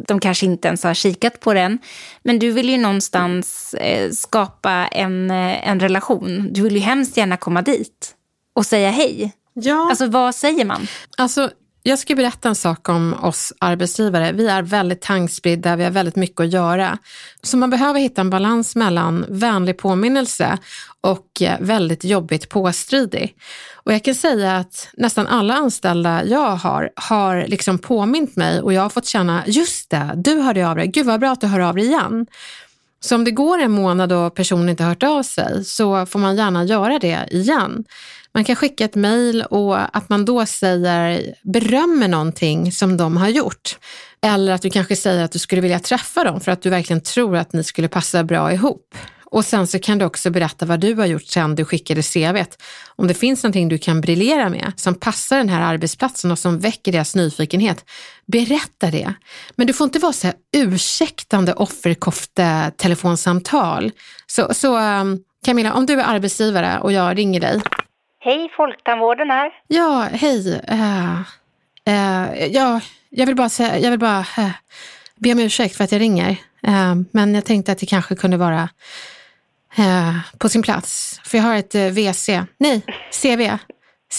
de 0.08 0.20
kanske 0.20 0.46
inte 0.46 0.68
ens 0.68 0.84
har 0.84 0.94
kikat 0.94 1.40
på 1.40 1.54
den, 1.54 1.80
men 2.24 2.40
du 2.40 2.52
vill 2.52 2.70
ju 2.70 2.78
någonstans 2.78 3.74
eh, 3.74 4.12
skapa 4.12 4.72
en, 4.72 5.32
eh, 5.32 5.70
en 5.70 5.80
relation. 5.80 6.48
Du 6.52 6.62
vill 6.62 6.74
ju 6.74 6.80
hemskt 6.80 7.18
gärna 7.18 7.38
komma 7.38 7.62
dit 7.62 8.16
och 8.56 8.66
säga 8.66 8.92
hej. 8.92 9.34
Ja. 9.54 9.90
Alltså 9.90 10.08
vad 10.08 10.36
säger 10.36 10.66
man? 10.66 10.88
Alltså, 11.18 11.50
jag 11.84 12.00
ska 12.00 12.16
berätta 12.16 12.50
en 12.50 12.56
sak 12.56 12.90
om 12.90 13.16
oss 13.22 13.54
arbetsgivare. 13.60 14.32
Vi 14.32 14.48
är 14.48 14.62
väldigt 14.62 15.02
tankspridda, 15.02 15.76
vi 15.76 15.84
har 15.84 15.92
väldigt 15.92 16.16
mycket 16.16 16.40
att 16.40 16.54
göra. 16.54 16.98
Så 17.44 17.58
man 17.58 17.70
behöver 17.70 18.00
hitta 18.00 18.22
en 18.22 18.30
balans 18.30 18.76
mellan 18.76 19.26
vänlig 19.30 19.78
påminnelse 19.78 20.58
och 21.02 21.42
eh, 21.42 21.60
väldigt 21.60 22.04
jobbigt 22.04 22.50
påstridig. 22.50 23.36
Och 23.74 23.94
jag 23.94 24.04
kan 24.04 24.16
säga 24.16 24.58
att 24.58 24.90
nästan 24.94 25.28
alla 25.28 25.54
anställda 25.54 26.26
jag 26.26 26.56
har, 26.56 26.90
har 26.96 27.46
liksom 27.48 27.78
påmint 27.78 28.36
mig 28.36 28.62
och 28.62 28.74
jag 28.74 28.82
har 28.82 28.90
fått 28.90 29.06
känna, 29.06 29.44
just 29.48 29.90
det, 29.90 30.12
du 30.16 30.40
hörde 30.42 30.68
av 30.68 30.76
dig, 30.76 30.88
gud 30.88 31.06
vad 31.06 31.20
bra 31.20 31.32
att 31.32 31.42
du 31.42 31.48
hör 31.48 31.60
av 31.60 31.76
dig 31.76 31.86
igen. 31.86 32.28
Så 33.04 33.16
om 33.16 33.24
det 33.24 33.32
går 33.32 33.60
en 33.60 33.72
månad 33.72 34.12
och 34.12 34.36
personen 34.36 34.70
inte 34.70 34.84
hört 34.84 35.04
av 35.04 35.24
sig 35.24 35.66
så 35.66 36.06
får 36.06 36.20
man 36.20 36.36
gärna 36.36 36.64
göra 36.64 37.00
det 37.00 37.28
igen. 37.32 37.84
Man 38.34 38.44
kan 38.44 38.56
skicka 38.56 38.86
ett 38.86 38.96
mejl 38.96 39.42
och 39.42 39.98
att 39.98 40.10
man 40.10 40.26
då 40.26 40.46
säger, 40.46 41.36
berömmer 41.44 42.08
någonting 42.08 42.72
som 42.72 42.98
de 42.98 43.18
har 43.18 43.30
gjort. 43.30 43.78
Eller 44.22 44.54
att 44.54 44.62
du 44.62 44.70
kanske 44.70 44.96
säger 44.96 45.24
att 45.24 45.32
du 45.32 45.40
skulle 45.40 45.62
vilja 45.62 45.80
träffa 45.80 46.24
dem 46.24 46.42
för 46.42 46.52
att 46.52 46.62
du 46.62 46.70
verkligen 46.70 47.02
tror 47.02 47.38
att 47.38 47.54
ni 47.54 47.64
skulle 47.64 47.88
passa 47.88 48.24
bra 48.24 48.54
ihop. 48.54 48.96
Och 49.32 49.46
sen 49.46 49.68
så 49.68 49.80
kan 49.80 49.98
du 49.98 50.06
också 50.06 50.30
berätta 50.30 50.66
vad 50.66 50.80
du 50.80 50.94
har 50.94 51.06
gjort 51.06 51.26
sen 51.26 51.56
du 51.56 51.66
skickade 51.66 52.02
CVt. 52.02 52.62
Om 52.96 53.08
det 53.08 53.14
finns 53.14 53.44
någonting 53.44 53.70
du 53.70 53.78
kan 53.78 54.02
briljera 54.02 54.50
med 54.50 54.74
som 54.76 54.96
passar 54.96 55.38
den 55.38 55.50
här 55.50 55.74
arbetsplatsen 55.74 56.32
och 56.32 56.40
som 56.40 56.60
väcker 56.60 56.92
deras 56.92 57.16
nyfikenhet, 57.16 57.86
berätta 58.26 58.92
det. 58.92 59.14
Men 59.56 59.68
du 59.68 59.74
får 59.74 59.86
inte 59.86 60.00
vara 60.00 60.14
så 60.14 60.28
här 60.28 60.36
ursäktande 60.58 61.54
offerkofte-telefonsamtal. 61.54 63.92
Så, 64.28 64.54
så 64.54 64.78
um, 64.78 65.24
Camilla, 65.46 65.74
om 65.74 65.86
du 65.86 65.94
är 65.94 66.04
arbetsgivare 66.04 66.80
och 66.80 66.92
jag 66.92 67.18
ringer 67.18 67.40
dig 67.40 67.62
Hej, 68.20 68.52
Folktandvården 68.58 69.30
här. 69.30 69.52
Ja, 69.68 70.08
hej. 70.12 70.62
Uh, 70.72 71.22
uh, 71.90 72.48
ja, 72.48 72.82
jag 73.10 73.26
vill 73.26 73.36
bara, 73.36 73.50
säga, 73.50 73.80
jag 73.80 73.92
vill 73.92 74.00
bara 74.00 74.20
uh, 74.20 74.50
be 75.16 75.32
om 75.32 75.40
ursäkt 75.40 75.76
för 75.76 75.84
att 75.84 75.92
jag 75.92 76.02
ringer. 76.02 76.36
men 77.12 77.36
jag 77.36 77.46
tänkte 77.46 77.72
att 77.72 77.78
det 77.78 77.86
kanske 77.86 78.16
kunde 78.16 78.38
vara 78.38 78.70
på 80.38 80.50
sin 80.50 80.62
plats. 80.62 81.20
För 81.24 81.38
jag 81.38 81.46
har 81.46 81.56
ett 81.56 81.76
VC, 81.76 82.30
nej, 82.58 82.82
CV, 83.22 83.58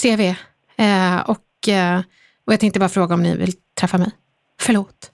CV. 0.03 0.35
och, 1.27 1.69
och 2.47 2.53
jag 2.53 2.61
tänkte 2.61 2.81
bara 2.81 2.89
fråga 2.89 3.15
om 3.15 3.23
ni 3.23 3.37
vill 3.37 3.55
träffa 3.81 3.99
mig. 3.99 4.11
Förlåt. 4.61 5.11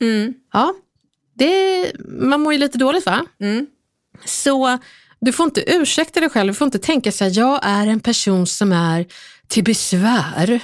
Mm. 0.00 0.34
Ja, 0.52 0.74
det, 1.34 1.92
man 2.08 2.40
mår 2.40 2.52
ju 2.52 2.58
lite 2.58 2.78
dåligt 2.78 3.06
va? 3.06 3.26
Mm. 3.40 3.66
Så 4.24 4.78
du 5.20 5.32
får 5.32 5.44
inte 5.44 5.74
ursäkta 5.74 6.20
dig 6.20 6.30
själv, 6.30 6.48
du 6.48 6.54
får 6.54 6.64
inte 6.64 6.78
tänka 6.78 7.12
så 7.12 7.24
här, 7.24 7.38
jag 7.38 7.60
är 7.62 7.86
en 7.86 8.00
person 8.00 8.46
som 8.46 8.72
är 8.72 9.06
till 9.46 9.64
besvär. 9.64 10.60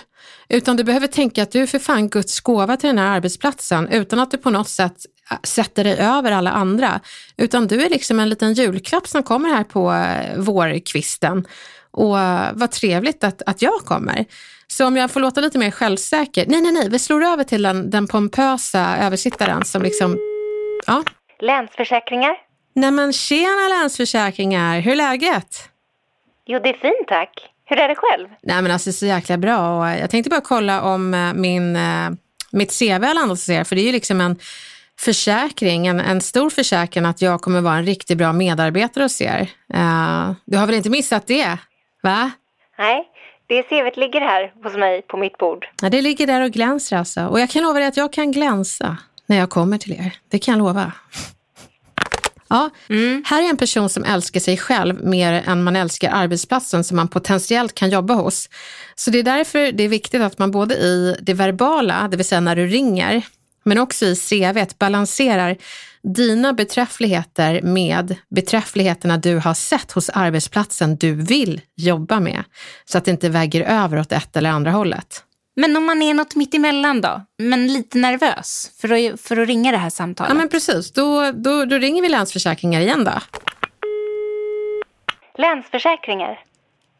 Utan 0.48 0.76
du 0.76 0.84
behöver 0.84 1.06
tänka 1.06 1.42
att 1.42 1.50
du 1.50 1.62
är 1.62 1.66
för 1.66 1.78
fan 1.78 2.08
Guds 2.08 2.40
gåva 2.40 2.76
till 2.76 2.88
den 2.88 2.98
här 2.98 3.16
arbetsplatsen 3.16 3.88
utan 3.88 4.18
att 4.18 4.30
du 4.30 4.38
på 4.38 4.50
något 4.50 4.68
sätt 4.68 4.96
äh, 5.30 5.36
sätter 5.42 5.84
dig 5.84 5.98
över 5.98 6.32
alla 6.32 6.50
andra. 6.50 7.00
Utan 7.36 7.66
du 7.66 7.82
är 7.82 7.90
liksom 7.90 8.20
en 8.20 8.28
liten 8.28 8.52
julklapp 8.52 9.06
som 9.06 9.22
kommer 9.22 9.48
här 9.48 9.64
på 9.64 9.92
äh, 9.92 10.38
vårkvisten. 10.38 11.46
Och 11.90 12.18
äh, 12.18 12.48
vad 12.52 12.70
trevligt 12.70 13.24
att, 13.24 13.42
att 13.46 13.62
jag 13.62 13.80
kommer. 13.84 14.24
Så 14.66 14.86
om 14.86 14.96
jag 14.96 15.10
får 15.10 15.20
låta 15.20 15.40
lite 15.40 15.58
mer 15.58 15.70
självsäker. 15.70 16.44
Nej, 16.48 16.60
nej, 16.60 16.72
nej, 16.72 16.88
vi 16.90 16.98
slår 16.98 17.24
över 17.24 17.44
till 17.44 17.62
den, 17.62 17.90
den 17.90 18.08
pompösa 18.08 18.96
översittaren 18.96 19.64
som 19.64 19.82
liksom... 19.82 20.18
Ja. 20.86 21.02
Länsförsäkringar? 21.40 22.36
Nej 22.74 22.90
men 22.90 23.12
tjena 23.12 23.68
Länsförsäkringar, 23.68 24.80
hur 24.80 24.92
är 24.92 24.96
läget? 24.96 25.68
Jo 26.46 26.60
det 26.62 26.68
är 26.68 26.78
fint 26.78 27.08
tack. 27.08 27.50
Hur 27.68 27.78
är 27.78 27.88
det 27.88 27.94
själv? 27.96 28.28
Nej 28.42 28.62
men 28.62 28.72
alltså 28.72 28.92
så 28.92 29.06
jäkla 29.06 29.36
bra 29.38 29.78
och 29.78 29.88
jag 29.88 30.10
tänkte 30.10 30.30
bara 30.30 30.40
kolla 30.40 30.82
om 30.82 31.14
eh, 31.14 31.32
min, 31.34 31.76
eh, 31.76 32.10
mitt 32.52 32.78
CV 32.78 33.04
har 33.04 33.14
landat 33.14 33.28
hos 33.28 33.48
er 33.48 33.64
för 33.64 33.76
det 33.76 33.82
är 33.82 33.86
ju 33.86 33.92
liksom 33.92 34.20
en 34.20 34.38
försäkring, 35.00 35.86
en, 35.86 36.00
en 36.00 36.20
stor 36.20 36.50
försäkran 36.50 37.06
att 37.06 37.22
jag 37.22 37.40
kommer 37.40 37.60
vara 37.60 37.76
en 37.76 37.84
riktigt 37.84 38.18
bra 38.18 38.32
medarbetare 38.32 39.04
hos 39.04 39.20
er. 39.20 39.40
Uh, 39.74 40.32
du 40.44 40.56
har 40.56 40.66
väl 40.66 40.74
inte 40.74 40.90
missat 40.90 41.26
det? 41.26 41.58
Va? 42.02 42.30
Nej, 42.78 43.04
det 43.46 43.62
CVt 43.62 43.96
ligger 43.96 44.20
här 44.20 44.52
hos 44.62 44.76
mig 44.76 45.02
på 45.02 45.16
mitt 45.16 45.38
bord. 45.38 45.66
Ja, 45.82 45.88
det 45.88 46.02
ligger 46.02 46.26
där 46.26 46.40
och 46.40 46.50
glänser 46.50 46.96
alltså. 46.96 47.26
Och 47.26 47.40
jag 47.40 47.50
kan 47.50 47.62
lova 47.62 47.78
dig 47.78 47.88
att 47.88 47.96
jag 47.96 48.12
kan 48.12 48.32
glänsa 48.32 48.96
när 49.26 49.36
jag 49.38 49.50
kommer 49.50 49.78
till 49.78 49.92
er. 49.92 50.12
Det 50.28 50.38
kan 50.38 50.52
jag 50.52 50.58
lova. 50.58 50.92
Ja, 52.48 52.70
mm. 52.88 53.22
Här 53.26 53.42
är 53.42 53.50
en 53.50 53.56
person 53.56 53.88
som 53.88 54.04
älskar 54.04 54.40
sig 54.40 54.56
själv 54.56 55.04
mer 55.04 55.32
än 55.46 55.62
man 55.62 55.76
älskar 55.76 56.10
arbetsplatsen 56.10 56.84
som 56.84 56.96
man 56.96 57.08
potentiellt 57.08 57.74
kan 57.74 57.90
jobba 57.90 58.14
hos. 58.14 58.48
Så 58.94 59.10
det 59.10 59.18
är 59.18 59.22
därför 59.22 59.72
det 59.72 59.82
är 59.82 59.88
viktigt 59.88 60.22
att 60.22 60.38
man 60.38 60.50
både 60.50 60.74
i 60.74 61.16
det 61.22 61.34
verbala, 61.34 62.08
det 62.10 62.16
vill 62.16 62.26
säga 62.26 62.40
när 62.40 62.56
du 62.56 62.66
ringer, 62.66 63.22
men 63.64 63.78
också 63.78 64.06
i 64.06 64.16
CVt 64.16 64.78
balanserar 64.78 65.56
dina 66.02 66.52
beträffligheter 66.52 67.62
med 67.62 68.16
beträffligheterna 68.30 69.16
du 69.16 69.36
har 69.36 69.54
sett 69.54 69.92
hos 69.92 70.08
arbetsplatsen 70.08 70.96
du 70.96 71.14
vill 71.14 71.60
jobba 71.76 72.20
med. 72.20 72.44
Så 72.84 72.98
att 72.98 73.04
det 73.04 73.10
inte 73.10 73.28
väger 73.28 73.62
över 73.62 74.00
åt 74.00 74.12
ett 74.12 74.36
eller 74.36 74.50
andra 74.50 74.70
hållet. 74.70 75.24
Men 75.60 75.76
om 75.76 75.86
man 75.86 76.02
är 76.02 76.14
något 76.14 76.36
mitt 76.36 76.54
emellan 76.54 77.00
då, 77.00 77.20
men 77.38 77.66
lite 77.66 77.98
nervös 77.98 78.70
för 78.80 78.92
att, 78.92 79.20
för 79.20 79.36
att 79.36 79.48
ringa 79.48 79.70
det 79.72 79.76
här 79.76 79.90
samtalet? 79.90 80.30
Ja, 80.30 80.34
men 80.34 80.48
precis. 80.48 80.92
Då, 80.92 81.32
då, 81.32 81.64
då 81.64 81.78
ringer 81.78 82.02
vi 82.02 82.08
Länsförsäkringar 82.08 82.80
igen 82.80 83.04
då. 83.04 83.12
Länsförsäkringar? 85.38 86.40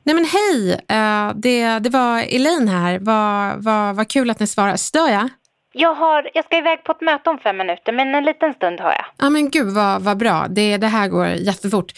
Nej 0.03 0.15
men 0.15 0.25
hej, 0.25 0.73
uh, 0.73 1.35
det, 1.35 1.79
det 1.79 1.91
var 1.91 2.19
Elaine 2.19 2.69
här. 2.69 2.99
Vad 2.99 3.65
va, 3.65 3.93
va 3.93 4.05
kul 4.05 4.31
att 4.31 4.41
ni 4.41 4.47
svarar. 4.47 4.77
Stör 4.77 5.09
jag? 5.09 5.29
Jag, 5.73 5.95
har, 5.95 6.31
jag 6.35 6.45
ska 6.45 6.59
iväg 6.59 6.85
på 6.85 6.93
ett 6.93 7.00
möte 7.00 7.31
om 7.31 7.38
fem 7.38 7.57
minuter, 7.57 7.93
men 7.93 8.15
en 8.15 8.25
liten 8.25 8.55
stund 8.55 8.81
har 8.81 8.91
jag. 8.91 9.07
Ja 9.19 9.31
men 9.31 9.50
gud 9.50 9.75
vad, 9.75 10.03
vad 10.03 10.17
bra. 10.17 10.47
Det, 10.49 10.77
det 10.77 10.87
här 10.87 11.09
går 11.09 11.27
jättefort. 11.27 11.93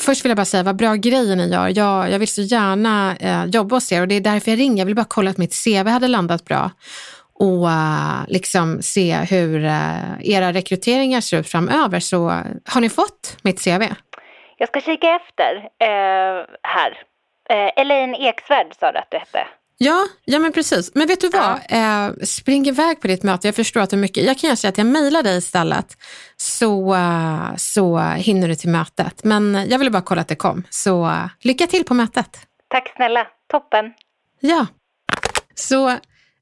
Först 0.00 0.24
vill 0.24 0.30
jag 0.30 0.36
bara 0.36 0.44
säga 0.44 0.62
vad 0.62 0.76
bra 0.76 0.94
grejer 0.94 1.36
ni 1.36 1.48
gör. 1.48 1.72
Jag, 1.76 2.10
jag 2.10 2.18
vill 2.18 2.28
så 2.28 2.42
gärna 2.42 3.16
eh, 3.20 3.44
jobba 3.44 3.76
hos 3.76 3.92
er 3.92 4.00
och 4.00 4.08
det 4.08 4.14
är 4.14 4.20
därför 4.20 4.50
jag 4.50 4.58
ringer. 4.58 4.78
Jag 4.78 4.86
vill 4.86 4.94
bara 4.94 5.06
kolla 5.08 5.30
att 5.30 5.38
mitt 5.38 5.64
CV 5.64 5.88
hade 5.88 6.08
landat 6.08 6.44
bra 6.44 6.70
och 7.38 7.64
uh, 7.66 8.24
liksom 8.28 8.82
se 8.82 9.16
hur 9.30 9.64
uh, 9.64 10.30
era 10.30 10.52
rekryteringar 10.52 11.20
ser 11.20 11.40
ut 11.40 11.48
framöver. 11.48 12.00
Så 12.00 12.30
uh, 12.30 12.42
har 12.66 12.80
ni 12.80 12.88
fått 12.88 13.36
mitt 13.42 13.64
CV? 13.64 13.82
Jag 14.56 14.68
ska 14.68 14.80
kika 14.80 15.08
efter 15.16 15.56
uh, 15.56 16.46
här. 16.62 17.02
Elaine 17.76 18.14
Eksvärd 18.14 18.74
sa 18.80 18.92
du 18.92 18.98
att 18.98 19.10
du 19.10 19.18
hette. 19.18 19.46
Ja, 19.80 20.06
ja 20.24 20.38
men 20.38 20.52
precis. 20.52 20.94
Men 20.94 21.06
vet 21.06 21.20
du 21.20 21.28
vad? 21.28 21.60
Ja. 21.68 22.08
Eh, 22.08 22.12
spring 22.24 22.66
iväg 22.66 23.00
på 23.00 23.06
ditt 23.06 23.22
möte. 23.22 23.48
Jag 23.48 23.54
förstår 23.54 23.80
att 23.80 23.90
det 23.90 23.96
är 23.96 23.98
mycket. 23.98 24.24
Jag 24.24 24.38
kan 24.38 24.56
säga 24.56 24.68
att 24.68 24.78
jag 24.78 24.86
mejlar 24.86 25.22
dig 25.22 25.38
istället 25.38 25.96
så, 26.36 26.94
uh, 26.94 27.56
så 27.56 27.98
hinner 27.98 28.48
du 28.48 28.54
till 28.54 28.70
mötet. 28.70 29.24
Men 29.24 29.66
jag 29.68 29.78
ville 29.78 29.90
bara 29.90 30.02
kolla 30.02 30.20
att 30.20 30.28
det 30.28 30.36
kom. 30.36 30.64
Så 30.70 31.04
uh, 31.04 31.26
lycka 31.40 31.66
till 31.66 31.84
på 31.84 31.94
mötet. 31.94 32.38
Tack 32.68 32.92
snälla. 32.96 33.26
Toppen. 33.50 33.92
Ja. 34.40 34.66
Så 35.54 35.96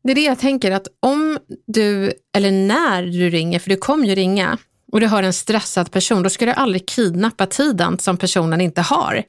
det 0.04 0.10
är 0.10 0.14
det 0.14 0.24
jag 0.24 0.38
tänker 0.38 0.70
att 0.70 0.88
om 1.00 1.38
du, 1.66 2.12
eller 2.36 2.50
när 2.50 3.02
du 3.02 3.30
ringer, 3.30 3.58
för 3.58 3.70
du 3.70 3.76
kommer 3.76 4.06
ju 4.06 4.14
ringa 4.14 4.58
och 4.92 5.00
du 5.00 5.06
har 5.06 5.22
en 5.22 5.32
stressad 5.32 5.90
person, 5.90 6.22
då 6.22 6.30
ska 6.30 6.46
du 6.46 6.52
aldrig 6.52 6.88
kidnappa 6.88 7.46
tiden 7.46 7.98
som 7.98 8.16
personen 8.16 8.60
inte 8.60 8.80
har 8.80 9.22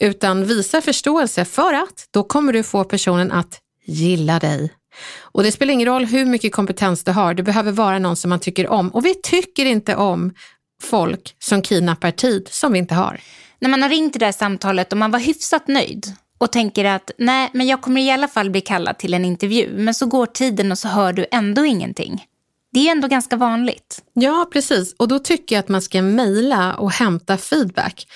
utan 0.00 0.44
visa 0.44 0.80
förståelse 0.80 1.44
för 1.44 1.74
att 1.74 2.08
då 2.10 2.22
kommer 2.22 2.52
du 2.52 2.62
få 2.62 2.84
personen 2.84 3.32
att 3.32 3.60
gilla 3.84 4.38
dig. 4.38 4.72
Och 5.18 5.42
det 5.42 5.52
spelar 5.52 5.72
ingen 5.72 5.88
roll 5.88 6.04
hur 6.04 6.24
mycket 6.24 6.52
kompetens 6.52 7.04
du 7.04 7.12
har, 7.12 7.34
du 7.34 7.42
behöver 7.42 7.72
vara 7.72 7.98
någon 7.98 8.16
som 8.16 8.28
man 8.28 8.40
tycker 8.40 8.68
om. 8.68 8.88
Och 8.88 9.04
vi 9.04 9.14
tycker 9.14 9.66
inte 9.66 9.96
om 9.96 10.34
folk 10.82 11.34
som 11.38 11.62
kidnappar 11.62 12.10
tid 12.10 12.48
som 12.50 12.72
vi 12.72 12.78
inte 12.78 12.94
har. 12.94 13.20
När 13.60 13.68
man 13.68 13.82
har 13.82 13.88
ringt 13.88 14.12
det 14.12 14.18
där 14.18 14.32
samtalet 14.32 14.92
och 14.92 14.98
man 14.98 15.10
var 15.10 15.18
hyfsat 15.18 15.68
nöjd 15.68 16.06
och 16.38 16.52
tänker 16.52 16.84
att 16.84 17.10
nej, 17.18 17.50
men 17.52 17.66
jag 17.66 17.80
kommer 17.80 18.00
i 18.00 18.10
alla 18.10 18.28
fall 18.28 18.50
bli 18.50 18.60
kallad 18.60 18.98
till 18.98 19.14
en 19.14 19.24
intervju, 19.24 19.70
men 19.72 19.94
så 19.94 20.06
går 20.06 20.26
tiden 20.26 20.72
och 20.72 20.78
så 20.78 20.88
hör 20.88 21.12
du 21.12 21.26
ändå 21.30 21.64
ingenting. 21.64 22.24
Det 22.72 22.88
är 22.88 22.92
ändå 22.92 23.08
ganska 23.08 23.36
vanligt. 23.36 24.02
Ja, 24.12 24.48
precis. 24.52 24.94
Och 24.98 25.08
då 25.08 25.18
tycker 25.18 25.56
jag 25.56 25.60
att 25.60 25.68
man 25.68 25.82
ska 25.82 26.02
mejla 26.02 26.74
och 26.74 26.92
hämta 26.92 27.36
feedback. 27.36 28.06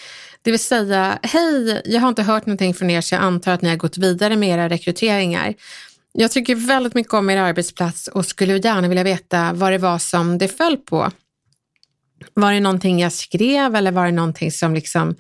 Det 0.43 0.51
vill 0.51 0.61
säga, 0.61 1.19
hej, 1.23 1.83
jag 1.85 2.01
har 2.01 2.09
inte 2.09 2.23
hört 2.23 2.47
någonting 2.47 2.75
från 2.75 2.91
er 2.91 3.01
så 3.01 3.15
jag 3.15 3.23
antar 3.23 3.53
att 3.53 3.63
ni 3.63 3.69
har 3.69 3.77
gått 3.77 3.99
vidare 3.99 4.37
med 4.37 4.49
era 4.49 4.69
rekryteringar. 4.69 5.55
Jag 6.13 6.31
tycker 6.31 6.55
väldigt 6.55 6.95
mycket 6.95 7.15
om 7.15 7.31
er 7.31 7.37
arbetsplats 7.37 8.09
och 8.09 8.27
skulle 8.27 8.57
gärna 8.57 8.89
vilja 8.89 9.05
veta 9.05 9.53
vad 9.53 9.73
det 9.73 9.79
var 9.79 9.99
som 9.99 10.39
det 10.39 10.49
föll 10.49 10.77
på. 10.77 11.11
Var 12.35 12.53
det 12.53 12.61
någonting 12.61 13.01
jag 13.01 13.13
skrev 13.13 13.77
eller 13.77 13.93
var 13.93 14.05
det 14.05 14.13
någonting 14.13 14.53
som 14.53 14.75
liksom, 14.75 15.17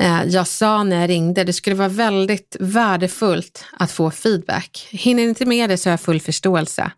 eh, 0.00 0.24
jag 0.26 0.46
sa 0.46 0.82
när 0.82 1.00
jag 1.00 1.10
ringde? 1.10 1.44
Det 1.44 1.52
skulle 1.52 1.76
vara 1.76 1.88
väldigt 1.88 2.56
värdefullt 2.60 3.64
att 3.72 3.90
få 3.90 4.10
feedback. 4.10 4.88
Hinner 4.90 5.22
ni 5.22 5.28
inte 5.28 5.46
med 5.46 5.70
det 5.70 5.76
så 5.76 5.88
har 5.88 5.92
jag 5.92 6.00
full 6.00 6.20
förståelse. 6.20 6.90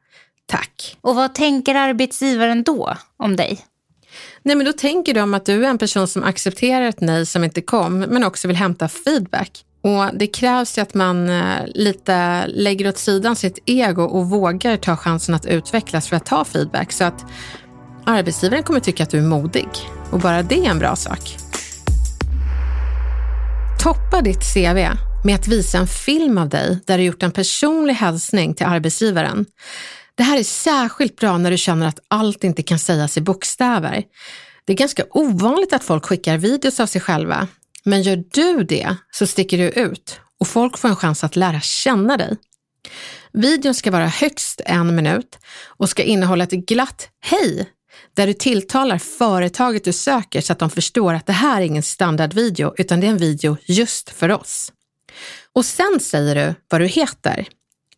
Tack. 0.47 0.97
Och 1.01 1.15
vad 1.15 1.35
tänker 1.35 1.75
arbetsgivaren 1.75 2.63
då 2.63 2.97
om 3.17 3.37
dig? 3.37 3.59
Nej, 4.43 4.57
men 4.57 4.67
då 4.67 4.73
tänker 4.73 5.15
de 5.15 5.35
att 5.35 5.47
du 5.47 5.65
är 5.65 5.69
en 5.69 5.79
person 5.79 6.09
som 6.09 6.25
accepterar 6.25 6.89
ett 6.89 7.01
nej 7.01 7.27
som 7.27 7.45
inte 7.45 7.61
kom, 7.61 7.99
men 7.99 8.25
också 8.25 8.49
vill 8.49 8.57
hämta 8.57 8.89
feedback. 8.89 9.63
Och 9.83 10.19
Det 10.19 10.27
krävs 10.27 10.79
ju 10.79 10.83
att 10.83 10.95
man 10.95 11.29
eh, 11.29 11.57
lite 11.75 12.47
lägger 12.47 12.89
åt 12.89 12.99
sidan 12.99 13.37
sitt 13.37 13.59
ego 13.67 14.03
och 14.03 14.31
vågar 14.31 14.77
ta 14.77 14.97
chansen 14.97 15.35
att 15.35 15.47
utvecklas 15.47 16.09
för 16.09 16.17
att 16.17 16.27
ta 16.27 16.45
feedback. 16.45 16.93
Så 16.93 17.05
att 17.05 17.25
arbetsgivaren 18.05 18.63
kommer 18.63 18.81
tycka 18.81 19.03
att 19.03 19.11
du 19.11 19.19
är 19.19 19.23
modig. 19.23 19.69
Och 20.11 20.21
bara 20.21 20.43
det 20.43 20.67
är 20.67 20.71
en 20.71 20.79
bra 20.79 20.97
sak. 20.97 21.37
Toppa 23.83 24.21
ditt 24.23 24.55
CV 24.55 24.89
med 25.25 25.35
att 25.35 25.49
visa 25.49 25.79
en 25.79 25.87
film 25.87 26.39
av 26.39 26.49
dig 26.49 26.79
där 26.87 26.99
du 26.99 27.05
gjort 27.05 27.23
en 27.23 27.33
personlig 27.33 27.95
hälsning 27.95 28.55
till 28.55 28.67
arbetsgivaren. 28.67 29.47
Det 30.17 30.23
här 30.23 30.39
är 30.39 30.45
särskilt 30.45 31.17
bra 31.17 31.39
när 31.39 31.51
du 31.51 31.59
känner 31.59 31.87
att 31.87 32.01
allt 32.09 32.45
inte 32.45 32.63
kan 32.63 32.79
sägas 32.79 33.17
i 33.17 33.21
bokstäver. 33.21 34.05
Det 34.65 34.73
är 34.73 34.77
ganska 34.77 35.05
ovanligt 35.11 35.73
att 35.73 35.85
folk 35.85 36.07
skickar 36.07 36.39
videos 36.39 36.81
av 36.81 36.87
sig 36.87 37.01
själva, 37.01 37.49
men 37.85 38.03
gör 38.03 38.25
du 38.31 38.65
det 38.65 38.97
så 39.11 39.27
sticker 39.27 39.59
du 39.59 39.69
ut 39.69 40.21
och 40.41 40.49
folk 40.49 40.79
får 40.79 40.89
en 40.89 40.97
chans 40.97 41.25
att 41.25 41.37
lära 41.37 41.61
känna 41.61 42.17
dig. 42.17 42.37
Videon 43.33 43.75
ska 43.75 43.91
vara 43.91 44.07
högst 44.07 44.61
en 44.65 44.97
minut 44.97 45.39
och 45.67 45.89
ska 45.89 46.03
innehålla 46.03 46.45
ett 46.45 46.51
glatt 46.51 47.09
hej 47.21 47.71
där 48.15 48.27
du 48.27 48.33
tilltalar 48.33 48.99
företaget 48.99 49.85
du 49.85 49.93
söker 49.93 50.41
så 50.41 50.53
att 50.53 50.59
de 50.59 50.71
förstår 50.71 51.15
att 51.15 51.27
det 51.27 51.33
här 51.33 51.61
är 51.61 51.65
ingen 51.65 51.83
standardvideo 51.83 52.75
utan 52.77 53.01
det 53.01 53.07
är 53.07 53.11
en 53.11 53.19
video 53.19 53.57
just 53.65 54.11
för 54.11 54.31
oss. 54.31 54.73
Och 55.53 55.65
sen 55.65 56.01
säger 56.01 56.35
du 56.35 56.55
vad 56.69 56.81
du 56.81 56.87
heter. 56.87 57.49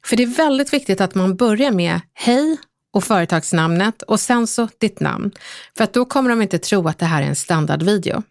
För 0.08 0.16
det 0.16 0.22
är 0.22 0.26
väldigt 0.26 0.72
viktigt 0.72 1.00
att 1.00 1.14
man 1.14 1.36
börjar 1.36 1.70
med 1.70 2.00
hej 2.14 2.56
och 2.92 3.04
företagsnamnet 3.04 4.02
och 4.02 4.20
sen 4.20 4.46
så 4.46 4.68
ditt 4.78 5.00
namn. 5.00 5.30
För 5.76 5.84
att 5.84 5.92
då 5.92 6.04
kommer 6.04 6.30
de 6.30 6.42
inte 6.42 6.58
tro 6.58 6.88
att 6.88 6.98
det 6.98 7.06
här 7.06 7.22
är 7.22 7.26
en 7.26 7.36
standardvideo. 7.36 8.22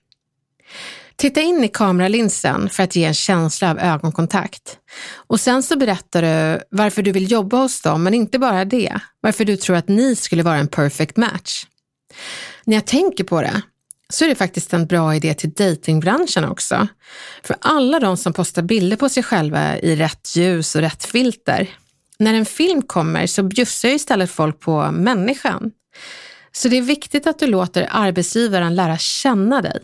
Titta 1.15 1.41
in 1.41 1.63
i 1.63 1.67
kameralinsen 1.67 2.69
för 2.69 2.83
att 2.83 2.95
ge 2.95 3.05
en 3.05 3.13
känsla 3.13 3.71
av 3.71 3.79
ögonkontakt. 3.79 4.77
Och 5.27 5.39
sen 5.39 5.63
så 5.63 5.77
berättar 5.77 6.21
du 6.21 6.63
varför 6.69 7.01
du 7.01 7.11
vill 7.11 7.31
jobba 7.31 7.57
hos 7.57 7.81
dem, 7.81 8.03
men 8.03 8.13
inte 8.13 8.39
bara 8.39 8.65
det. 8.65 8.99
Varför 9.21 9.45
du 9.45 9.57
tror 9.57 9.75
att 9.75 9.87
ni 9.87 10.15
skulle 10.15 10.43
vara 10.43 10.57
en 10.57 10.67
perfect 10.67 11.17
match. 11.17 11.65
När 12.65 12.75
jag 12.75 12.85
tänker 12.85 13.23
på 13.23 13.41
det 13.41 13.61
så 14.09 14.25
är 14.25 14.29
det 14.29 14.35
faktiskt 14.35 14.73
en 14.73 14.87
bra 14.87 15.15
idé 15.15 15.33
till 15.33 15.51
datingbranschen 15.51 16.45
också. 16.45 16.87
För 17.43 17.55
alla 17.59 17.99
de 17.99 18.17
som 18.17 18.33
postar 18.33 18.61
bilder 18.61 18.97
på 18.97 19.09
sig 19.09 19.23
själva 19.23 19.77
i 19.77 19.95
rätt 19.95 20.35
ljus 20.35 20.75
och 20.75 20.81
rätt 20.81 21.05
filter. 21.05 21.69
När 22.19 22.33
en 22.33 22.45
film 22.45 22.81
kommer 22.81 23.27
så 23.27 23.43
bjussar 23.43 23.89
istället 23.89 24.31
folk 24.31 24.59
på 24.59 24.91
människan. 24.91 25.71
Så 26.51 26.67
det 26.67 26.77
är 26.77 26.81
viktigt 26.81 27.27
att 27.27 27.39
du 27.39 27.47
låter 27.47 27.87
arbetsgivaren 27.91 28.75
lära 28.75 28.97
känna 28.97 29.61
dig. 29.61 29.79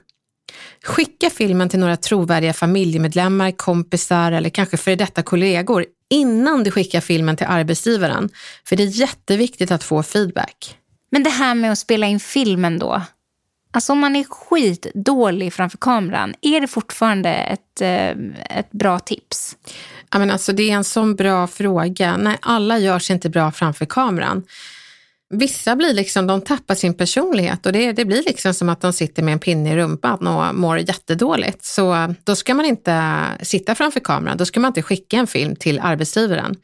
Skicka 0.84 1.30
filmen 1.30 1.70
till 1.70 1.80
några 1.80 1.98
trovärdiga 1.98 2.54
familjemedlemmar, 2.54 3.52
kompisar 3.52 4.32
eller 4.32 4.50
kanske 4.50 4.78
före 4.78 4.96
detta 4.96 5.24
kollegor 5.24 5.86
innan 6.10 6.64
du 6.64 6.72
skickar 6.72 7.02
filmen 7.02 7.38
till 7.38 7.48
arbetsgivaren. 7.50 8.30
För 8.68 8.76
det 8.76 8.84
är 8.84 8.88
jätteviktigt 8.88 9.72
att 9.72 9.84
få 9.84 10.04
feedback. 10.04 10.78
Men 11.12 11.24
det 11.24 11.30
här 11.30 11.56
med 11.56 11.72
att 11.72 11.80
spela 11.80 12.08
in 12.08 12.20
filmen 12.20 12.80
då, 12.80 13.02
Alltså 13.74 13.92
om 13.92 14.00
man 14.00 14.16
är 14.16 14.24
skitdålig 14.24 15.54
framför 15.54 15.78
kameran, 15.78 16.34
är 16.42 16.62
det 16.62 16.68
fortfarande 16.68 17.30
ett, 17.30 17.82
eh, 17.82 18.10
ett 18.60 18.72
bra 18.72 19.00
tips? 19.00 19.58
Ja, 20.12 20.20
men 20.20 20.32
alltså 20.32 20.54
det 20.54 20.70
är 20.70 20.74
en 20.74 20.84
sån 20.84 21.16
bra 21.16 21.48
fråga. 21.48 22.18
Nej, 22.18 22.38
alla 22.42 22.80
gör 22.80 23.00
sig 23.00 23.14
inte 23.14 23.30
bra 23.30 23.52
framför 23.52 23.86
kameran. 23.86 24.44
Vissa 25.30 25.76
blir 25.76 25.94
liksom, 25.94 26.28
de 26.28 26.42
tappar 26.42 26.76
sin 26.76 26.94
personlighet 26.94 27.66
och 27.66 27.72
det, 27.74 27.92
det 27.92 28.06
blir 28.06 28.24
liksom 28.24 28.54
som 28.54 28.70
att 28.70 28.82
de 28.82 28.94
sitter 28.94 29.24
med 29.24 29.32
en 29.32 29.40
pinne 29.40 29.74
i 29.74 29.76
rumpan 29.76 30.28
och 30.28 30.56
mår 30.56 30.78
jättedåligt. 30.78 31.66
Så 31.66 32.14
då 32.24 32.36
ska 32.36 32.54
man 32.54 32.66
inte 32.66 33.24
sitta 33.42 33.76
framför 33.76 34.00
kameran, 34.00 34.38
då 34.38 34.46
ska 34.46 34.60
man 34.60 34.70
inte 34.70 34.82
skicka 34.82 35.18
en 35.18 35.28
film 35.28 35.56
till 35.56 35.80
arbetsgivaren. 35.80 36.56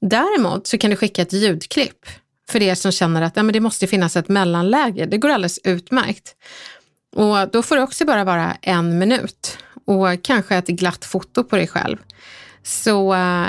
Däremot 0.00 0.66
så 0.66 0.78
kan 0.78 0.90
du 0.90 0.96
skicka 0.96 1.22
ett 1.22 1.32
ljudklipp 1.32 2.06
för 2.50 2.62
er 2.62 2.74
som 2.74 2.92
känner 2.92 3.22
att 3.22 3.36
ja, 3.36 3.42
men 3.42 3.52
det 3.52 3.60
måste 3.60 3.86
finnas 3.86 4.16
ett 4.16 4.28
mellanläge. 4.28 5.06
Det 5.06 5.18
går 5.18 5.28
alldeles 5.28 5.58
utmärkt. 5.64 6.34
Och 7.16 7.50
då 7.52 7.62
får 7.62 7.76
det 7.76 7.82
också 7.82 8.04
bara 8.04 8.24
vara 8.24 8.56
en 8.62 8.98
minut 8.98 9.58
och 9.86 10.22
kanske 10.22 10.56
ett 10.56 10.66
glatt 10.66 11.04
foto 11.04 11.44
på 11.44 11.56
dig 11.56 11.66
själv. 11.66 11.96
Så 12.62 13.14
eh, 13.14 13.46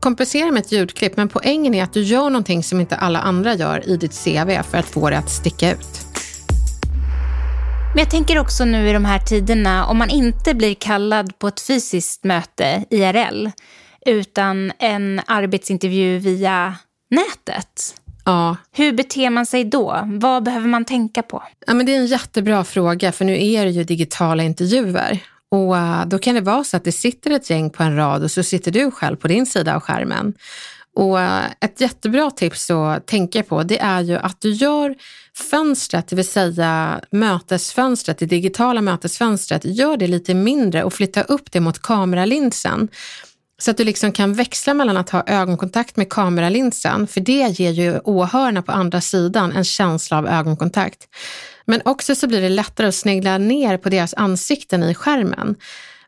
kompensera 0.00 0.50
med 0.50 0.60
ett 0.60 0.72
ljudklipp, 0.72 1.16
men 1.16 1.28
poängen 1.28 1.74
är 1.74 1.82
att 1.82 1.92
du 1.92 2.02
gör 2.02 2.30
någonting 2.30 2.62
som 2.62 2.80
inte 2.80 2.96
alla 2.96 3.20
andra 3.20 3.54
gör 3.54 3.88
i 3.88 3.96
ditt 3.96 4.24
CV 4.24 4.62
för 4.70 4.78
att 4.78 4.86
få 4.86 5.10
det 5.10 5.18
att 5.18 5.30
sticka 5.30 5.72
ut. 5.72 6.06
Men 7.94 7.98
jag 7.98 8.10
tänker 8.10 8.38
också 8.38 8.64
nu 8.64 8.88
i 8.88 8.92
de 8.92 9.04
här 9.04 9.18
tiderna, 9.18 9.86
om 9.86 9.98
man 9.98 10.10
inte 10.10 10.54
blir 10.54 10.74
kallad 10.74 11.38
på 11.38 11.48
ett 11.48 11.60
fysiskt 11.60 12.24
möte, 12.24 12.84
IRL, 12.90 13.50
utan 14.06 14.72
en 14.78 15.20
arbetsintervju 15.26 16.18
via 16.18 16.76
nätet. 17.10 17.94
Ja. 18.24 18.56
Hur 18.72 18.92
beter 18.92 19.30
man 19.30 19.46
sig 19.46 19.64
då? 19.64 20.00
Vad 20.04 20.42
behöver 20.42 20.68
man 20.68 20.84
tänka 20.84 21.22
på? 21.22 21.42
Ja, 21.66 21.74
men 21.74 21.86
det 21.86 21.94
är 21.94 21.96
en 21.96 22.06
jättebra 22.06 22.64
fråga, 22.64 23.12
för 23.12 23.24
nu 23.24 23.44
är 23.44 23.64
det 23.64 23.70
ju 23.70 23.84
digitala 23.84 24.42
intervjuer. 24.42 25.22
Och 25.50 25.74
uh, 25.74 26.06
Då 26.06 26.18
kan 26.18 26.34
det 26.34 26.40
vara 26.40 26.64
så 26.64 26.76
att 26.76 26.84
det 26.84 26.92
sitter 26.92 27.30
ett 27.30 27.50
gäng 27.50 27.70
på 27.70 27.82
en 27.82 27.96
rad 27.96 28.22
och 28.22 28.30
så 28.30 28.42
sitter 28.42 28.70
du 28.70 28.90
själv 28.90 29.16
på 29.16 29.28
din 29.28 29.46
sida 29.46 29.74
av 29.74 29.80
skärmen. 29.80 30.34
Och 30.96 31.16
uh, 31.16 31.44
Ett 31.60 31.80
jättebra 31.80 32.30
tips 32.30 32.70
att 32.70 33.06
tänka 33.06 33.42
på 33.42 33.62
det 33.62 33.80
är 33.80 34.00
ju 34.00 34.16
att 34.16 34.40
du 34.40 34.50
gör 34.50 34.94
fönstret, 35.50 36.08
det 36.08 36.16
vill 36.16 36.28
säga 36.28 37.00
mötesfönstret, 37.10 38.18
det 38.18 38.26
digitala 38.26 38.80
mötesfönstret, 38.80 39.64
gör 39.64 39.96
det 39.96 40.06
lite 40.06 40.34
mindre 40.34 40.84
och 40.84 40.92
flytta 40.92 41.22
upp 41.22 41.52
det 41.52 41.60
mot 41.60 41.82
kameralinsen. 41.82 42.88
Så 43.62 43.70
att 43.70 43.76
du 43.76 43.84
liksom 43.84 44.12
kan 44.12 44.34
växla 44.34 44.74
mellan 44.74 44.96
att 44.96 45.10
ha 45.10 45.22
ögonkontakt 45.26 45.96
med 45.96 46.08
kameralinsen, 46.08 47.06
för 47.06 47.20
det 47.20 47.60
ger 47.60 47.70
ju 47.70 48.00
åhörarna 48.04 48.62
på 48.62 48.72
andra 48.72 49.00
sidan 49.00 49.52
en 49.52 49.64
känsla 49.64 50.18
av 50.18 50.26
ögonkontakt. 50.28 51.08
Men 51.66 51.80
också 51.84 52.14
så 52.14 52.26
blir 52.26 52.40
det 52.40 52.48
lättare 52.48 52.86
att 52.86 52.94
snegla 52.94 53.38
ner 53.38 53.76
på 53.76 53.88
deras 53.88 54.14
ansikten 54.14 54.82
i 54.82 54.94
skärmen. 54.94 55.54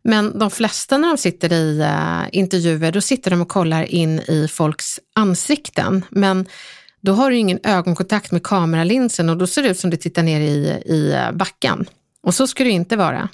Men 0.03 0.39
de 0.39 0.51
flesta 0.51 0.99
när 0.99 1.09
de 1.09 1.19
sitter 1.19 1.53
i 1.53 1.81
uh, 1.81 2.29
intervjuer, 2.33 2.93
då 2.93 3.01
sitter 3.01 3.31
de 3.31 3.41
och 3.41 3.49
kollar 3.49 3.83
in 3.83 4.21
i 4.21 4.49
folks 4.51 5.01
ansikten. 5.15 6.05
Men 6.11 6.47
då 7.01 7.13
har 7.13 7.31
du 7.31 7.37
ingen 7.37 7.59
ögonkontakt 7.63 8.33
med 8.33 8.43
kameralinsen 8.43 9.29
och 9.29 9.37
då 9.37 9.47
ser 9.47 9.63
det 9.63 9.69
ut 9.69 9.79
som 9.79 9.91
du 9.91 9.97
tittar 9.97 10.23
ner 10.23 10.41
i, 10.41 10.83
i 10.87 11.13
eh, 11.13 11.33
backen. 11.33 11.87
Och 12.23 12.35
så 12.35 12.47
ska 12.47 12.65
det 12.65 12.71
inte 12.71 12.97
vara. 12.97 13.29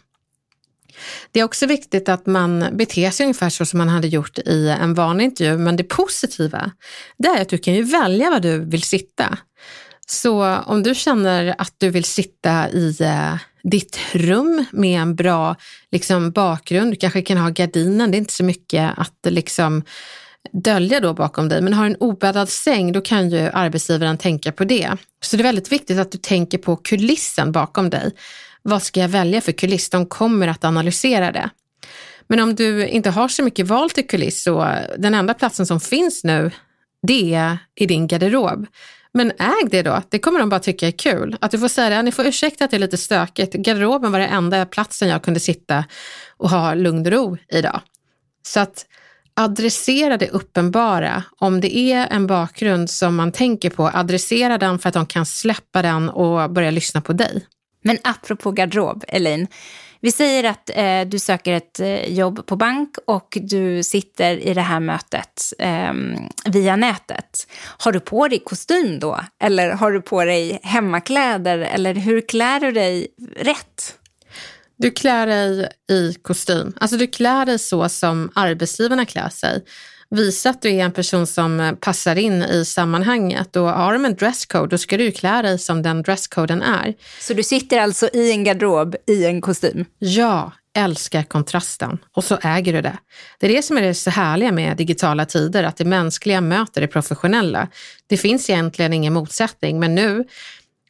Det 1.33 1.41
är 1.41 1.45
också 1.45 1.67
viktigt 1.67 2.09
att 2.09 2.27
man 2.27 2.65
beter 2.73 3.11
sig 3.11 3.25
ungefär 3.25 3.51
så 3.51 3.67
som 3.67 3.79
man 3.79 3.89
hade 3.89 4.09
gjort 4.09 4.39
i 4.39 4.69
en 4.81 4.95
vanlig 4.95 5.25
intervju, 5.25 5.59
men 5.59 5.77
det 5.77 5.85
positiva 5.85 6.71
det 7.19 7.29
är 7.29 7.43
att 7.43 7.49
du 7.49 7.59
kan 7.59 7.75
ju 7.75 7.83
välja 7.83 8.31
var 8.31 8.41
du 8.41 8.59
vill 8.59 8.83
sitta. 8.83 9.39
Så 10.07 10.57
om 10.57 10.83
du 10.83 10.95
känner 10.95 11.55
att 11.59 11.75
du 11.79 11.91
vill 11.91 12.05
sitta 12.05 12.71
i 12.71 12.97
eh, 13.01 13.35
ditt 13.63 13.99
rum 14.13 14.65
med 14.73 15.01
en 15.01 15.15
bra 15.15 15.57
liksom, 15.93 16.31
bakgrund, 16.31 16.93
du 16.93 16.97
kanske 16.97 17.23
kan 17.23 17.37
ha 17.37 17.49
gardinen, 17.49 18.11
det 18.11 18.17
är 18.17 18.19
inte 18.19 18.33
så 18.33 18.45
mycket 18.45 18.93
att 18.97 19.19
liksom, 19.25 19.83
dölja 20.53 21.01
då 21.01 21.15
bakom 21.15 21.49
dig, 21.49 21.61
men 21.61 21.73
har 21.73 21.87
en 21.87 21.97
obäddad 21.97 22.49
säng, 22.49 22.93
då 22.93 23.01
kan 23.01 23.31
ju 23.31 23.39
arbetsgivaren 23.39 24.19
tänka 24.19 24.53
på 24.53 24.65
det. 24.65 24.91
Så 25.23 25.37
det 25.37 25.41
är 25.41 25.45
väldigt 25.45 25.73
viktigt 25.73 25.99
att 25.99 26.13
du 26.13 26.19
tänker 26.19 26.59
på 26.59 26.77
kulissen 26.77 27.53
bakom 27.53 27.91
dig. 27.91 28.13
Vad 28.63 28.83
ska 28.83 29.01
jag 29.01 29.09
välja 29.09 29.41
för 29.41 29.53
kuliss? 29.53 29.91
De 29.91 30.07
kommer 30.07 30.49
att 30.49 30.65
analysera 30.65 31.33
det. 31.33 31.51
Men 32.27 32.41
om 32.41 32.55
du 32.55 32.87
inte 32.87 33.11
har 33.11 33.29
så 33.29 33.43
mycket 33.43 33.67
val 33.67 33.91
till 33.91 34.07
kuliss 34.07 34.43
så 34.43 34.77
den 34.99 35.15
enda 35.15 35.35
platsen 35.35 35.67
som 35.67 35.81
finns 35.81 36.25
nu, 36.25 36.51
det 37.03 37.35
är 37.35 37.59
i 37.75 37.87
din 37.87 38.07
garderob. 38.07 38.67
Men 39.13 39.31
äg 39.31 39.69
det 39.71 39.83
då, 39.83 40.03
det 40.09 40.19
kommer 40.19 40.41
de 40.41 40.49
bara 40.49 40.61
tycka 40.61 40.87
är 40.87 40.93
kul. 40.93 41.37
Att 41.41 41.51
du 41.51 41.59
får 41.59 41.69
säga 41.69 41.91
det, 41.91 42.03
ni 42.03 42.13
får 42.13 42.27
ursäkta 42.27 42.65
att 42.65 42.71
det 42.71 42.77
är 42.77 42.79
lite 42.79 42.97
stökigt. 42.97 43.55
Garderoben 43.55 44.13
var 44.13 44.19
den 44.19 44.31
enda 44.31 44.67
platsen 44.67 45.09
jag 45.09 45.23
kunde 45.23 45.41
sitta 45.41 45.85
och 46.37 46.51
ha 46.51 46.75
lugn 46.75 47.07
och 47.07 47.13
ro 47.13 47.37
idag. 47.49 47.81
Så 48.47 48.61
att 48.61 48.87
adressera 49.35 50.17
det 50.17 50.29
uppenbara. 50.29 51.23
Om 51.39 51.61
det 51.61 51.77
är 51.77 52.07
en 52.11 52.27
bakgrund 52.27 52.91
som 52.91 53.17
man 53.17 53.33
tänker 53.33 53.71
på, 53.71 53.91
adressera 53.95 54.59
den 54.59 54.79
för 54.79 54.89
att 54.89 54.95
de 54.95 55.07
kan 55.07 55.27
släppa 55.27 55.83
den 55.83 56.09
och 56.09 56.51
börja 56.51 56.71
lyssna 56.71 57.01
på 57.01 57.13
dig. 57.13 57.47
Men 57.83 57.99
apropå 58.03 58.53
garderob, 58.53 59.05
Elaine. 59.09 59.47
Vi 60.03 60.13
säger 60.13 60.45
att 60.45 60.71
eh, 60.75 61.01
du 61.09 61.19
söker 61.19 61.53
ett 61.53 61.81
eh, 61.81 62.13
jobb 62.13 62.47
på 62.47 62.57
bank 62.57 62.97
och 63.07 63.39
du 63.41 63.83
sitter 63.83 64.37
i 64.37 64.55
det 64.55 64.61
här 64.61 64.81
mötet 64.81 65.53
eh, 65.59 65.93
via 66.45 66.77
nätet. 66.77 67.47
Har 67.79 67.93
du 67.93 68.01
på 68.01 68.29
dig 68.29 68.39
kostym 68.39 68.99
då? 68.99 69.21
Eller 69.43 69.71
har 69.71 69.93
du 69.93 70.01
på 70.01 70.25
dig 70.25 70.61
hemmakläder? 70.63 71.59
Eller 71.59 71.95
hur 71.95 72.21
klär 72.21 72.61
du 72.61 72.73
dig 72.73 73.07
rätt? 73.37 73.97
Du 74.77 74.91
klär 74.91 75.27
dig 75.27 75.69
i 75.91 76.15
kostym. 76.23 76.73
Alltså 76.81 76.97
du 76.97 77.07
klär 77.07 77.47
dig 77.47 77.59
så 77.59 77.89
som 77.89 78.31
arbetsgivarna 78.35 79.05
klär 79.05 79.29
sig. 79.29 79.65
Visa 80.11 80.51
att 80.51 80.63
du 80.63 80.69
är 80.71 80.85
en 80.85 80.93
person 80.93 81.27
som 81.27 81.77
passar 81.81 82.19
in 82.19 82.43
i 82.43 82.65
sammanhanget 82.65 83.57
och 83.57 83.69
har 83.69 83.93
de 83.93 84.05
en 84.05 84.15
dresscode 84.15 84.69
då 84.69 84.79
ska 84.79 84.97
du 84.97 85.13
klä 85.13 85.43
dig 85.43 85.59
som 85.59 85.83
den 85.83 86.03
dresscoden 86.03 86.63
är. 86.63 86.95
Så 87.21 87.35
du 87.35 87.43
sitter 87.43 87.81
alltså 87.81 88.09
i 88.13 88.31
en 88.31 88.45
garderob 88.45 88.97
i 89.07 89.25
en 89.25 89.41
kostym? 89.41 89.85
Ja, 89.99 90.53
älskar 90.77 91.23
kontrasten 91.23 91.99
och 92.13 92.25
så 92.25 92.39
äger 92.43 92.73
du 92.73 92.81
det. 92.81 92.99
Det 93.39 93.47
är 93.47 93.57
det 93.57 93.63
som 93.63 93.77
är 93.79 93.83
det 93.83 93.95
så 93.95 94.11
härliga 94.11 94.53
med 94.53 94.77
digitala 94.77 95.27
tider, 95.27 95.65
att 95.65 95.77
det 95.77 95.85
mänskliga 95.85 96.41
möter 96.41 96.81
det 96.81 96.87
professionella. 96.87 97.69
Det 98.07 98.17
finns 98.17 98.51
egentligen 98.51 98.93
ingen 98.93 99.13
motsättning, 99.13 99.81
men 99.81 99.95
nu 99.95 100.25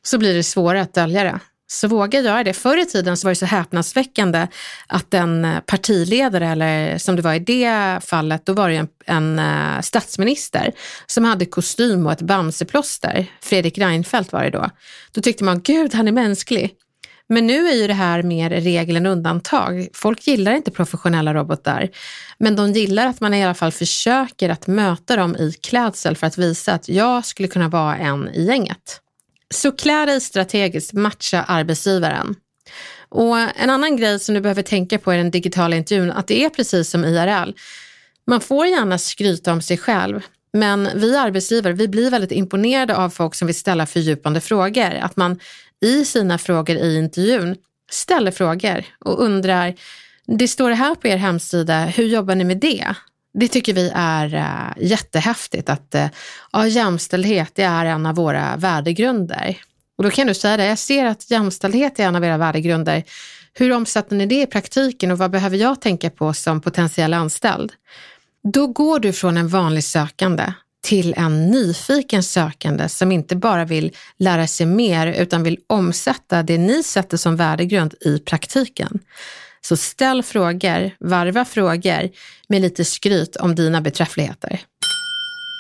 så 0.03 0.19
blir 0.19 0.35
det 0.35 0.43
svårare 0.43 0.81
att 0.83 0.95
dölja 0.95 1.25
det. 1.25 1.41
Så 1.73 1.89
våga 1.89 2.21
göra 2.21 2.45
det. 2.45 2.53
Förr 2.53 2.77
i 2.77 2.87
tiden 2.87 3.17
så 3.17 3.27
var 3.27 3.31
det 3.31 3.37
så 3.37 3.47
häpnadsväckande 3.47 4.47
att 4.87 5.15
en 5.15 5.45
eh, 5.45 5.61
partiledare, 5.61 6.47
eller 6.47 6.99
som 6.99 7.17
det 7.17 7.23
var 7.23 7.35
i 7.35 7.39
det 7.39 8.01
fallet, 8.05 8.47
då 8.47 8.53
var 8.53 8.69
det 8.69 8.77
en, 8.77 8.89
en 9.07 9.39
eh, 9.39 9.81
statsminister 9.81 10.73
som 11.07 11.25
hade 11.25 11.47
kostym 11.47 12.07
och 12.07 12.13
ett 12.13 12.23
bamseplåster. 12.23 13.27
Fredrik 13.43 13.79
Reinfeldt 13.79 14.33
var 14.33 14.45
det 14.45 14.51
då. 14.51 14.71
Då 15.13 15.21
tyckte 15.21 15.45
man, 15.45 15.61
gud 15.61 15.95
han 15.95 16.09
är 16.09 16.13
mänsklig. 16.13 16.75
Men 17.29 17.47
nu 17.47 17.69
är 17.69 17.75
ju 17.75 17.87
det 17.87 17.95
här 17.95 18.23
mer 18.23 18.51
regel 18.51 18.97
än 18.97 19.07
undantag. 19.07 19.89
Folk 19.95 20.27
gillar 20.27 20.53
inte 20.53 20.71
professionella 20.71 21.35
robotar, 21.35 21.89
men 22.39 22.57
de 22.57 22.73
gillar 22.73 23.07
att 23.07 23.21
man 23.21 23.35
i 23.35 23.45
alla 23.45 23.55
fall 23.55 23.73
försöker 23.73 24.49
att 24.49 24.67
möta 24.67 25.17
dem 25.17 25.37
i 25.37 25.53
klädsel 25.53 26.17
för 26.17 26.27
att 26.27 26.39
visa 26.39 26.73
att 26.73 26.89
jag 26.89 27.25
skulle 27.25 27.49
kunna 27.49 27.69
vara 27.69 27.97
en 27.97 28.29
i 28.29 28.45
gänget. 28.45 29.01
Så 29.55 29.73
klä 29.73 30.07
dig 30.07 30.21
strategiskt, 30.21 30.93
matcha 30.93 31.43
arbetsgivaren. 31.43 32.35
Och 33.09 33.39
en 33.39 33.71
annan 33.71 33.97
grej 33.97 34.19
som 34.19 34.35
du 34.35 34.41
behöver 34.41 34.63
tänka 34.63 34.99
på 34.99 35.15
i 35.15 35.17
den 35.17 35.31
digitala 35.31 35.77
intervjun, 35.77 36.11
att 36.11 36.27
det 36.27 36.45
är 36.45 36.49
precis 36.49 36.91
som 36.91 37.05
IRL. 37.05 37.53
Man 38.27 38.41
får 38.41 38.67
gärna 38.67 38.99
skryta 38.99 39.53
om 39.53 39.63
sig 39.63 39.79
själv, 39.79 40.21
men 40.53 40.89
vi 40.95 41.17
arbetsgivare 41.17 41.73
vi 41.73 41.89
blir 41.89 42.11
väldigt 42.11 42.33
imponerade 42.33 42.97
av 42.97 43.11
folk 43.11 43.35
som 43.35 43.47
vill 43.47 43.55
ställa 43.55 43.87
fördjupande 43.87 44.41
frågor. 44.41 44.95
Att 44.95 45.17
man 45.17 45.39
i 45.81 46.05
sina 46.05 46.39
frågor 46.39 46.77
i 46.77 46.97
intervjun 46.97 47.57
ställer 47.91 48.31
frågor 48.31 48.85
och 48.99 49.23
undrar, 49.23 49.75
det 50.27 50.49
står 50.49 50.71
det 50.71 50.77
här 50.77 50.95
på 50.95 51.09
er 51.09 51.17
hemsida, 51.17 51.85
hur 51.85 52.05
jobbar 52.05 52.35
ni 52.35 52.45
med 52.45 52.61
det? 52.61 52.95
Det 53.33 53.49
tycker 53.49 53.75
vi 53.75 53.93
är 53.95 54.35
eh, 54.35 54.85
jättehäftigt 54.87 55.69
att 55.69 55.95
eh, 55.95 56.07
ja, 56.53 56.67
jämställdhet 56.67 57.51
det 57.55 57.63
är 57.63 57.87
en 57.87 58.07
av 58.07 58.15
våra 58.15 58.57
värdegrunder. 58.57 59.57
Och 59.99 60.05
då 60.05 60.11
kan 60.11 60.27
du 60.27 60.35
säga 60.35 60.57
det, 60.57 60.67
jag 60.67 60.79
ser 60.79 61.07
att 61.07 61.31
jämställdhet 61.31 61.99
är 61.99 62.05
en 62.05 62.17
av 62.17 62.25
era 62.25 62.37
värdegrunder. 62.37 63.05
Hur 63.55 63.73
omsätter 63.73 64.17
ni 64.17 64.27
det 64.27 64.43
i 64.43 64.47
praktiken 64.47 65.11
och 65.11 65.19
vad 65.19 65.31
behöver 65.31 65.57
jag 65.57 65.81
tänka 65.81 66.11
på 66.11 66.33
som 66.33 66.61
potentiell 66.61 67.15
anställd? 67.15 67.73
Då 68.53 68.67
går 68.67 68.99
du 68.99 69.13
från 69.13 69.37
en 69.37 69.49
vanlig 69.49 69.85
sökande 69.85 70.53
till 70.83 71.15
en 71.17 71.47
nyfiken 71.47 72.23
sökande 72.23 72.89
som 72.89 73.13
inte 73.13 73.37
bara 73.37 73.65
vill 73.65 73.93
lära 74.19 74.47
sig 74.47 74.67
mer 74.67 75.07
utan 75.07 75.43
vill 75.43 75.59
omsätta 75.67 76.43
det 76.43 76.59
ni 76.59 76.83
sätter 76.83 77.17
som 77.17 77.37
värdegrund 77.37 77.95
i 78.01 78.19
praktiken. 78.19 78.99
Så 79.65 79.77
ställ 79.77 80.23
frågor, 80.23 80.91
varva 81.01 81.45
frågor 81.45 82.11
med 82.49 82.63
lite 82.63 82.85
skryt 82.85 83.37
om 83.37 83.55
dina 83.55 83.81
beträffligheter. 83.81 84.61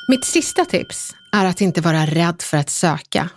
Mitt 0.08 0.24
sista 0.24 0.64
tips 0.64 1.14
är 1.32 1.46
att 1.46 1.60
inte 1.60 1.80
vara 1.80 2.06
rädd 2.06 2.42
för 2.42 2.56
att 2.56 2.70
söka. 2.70 3.28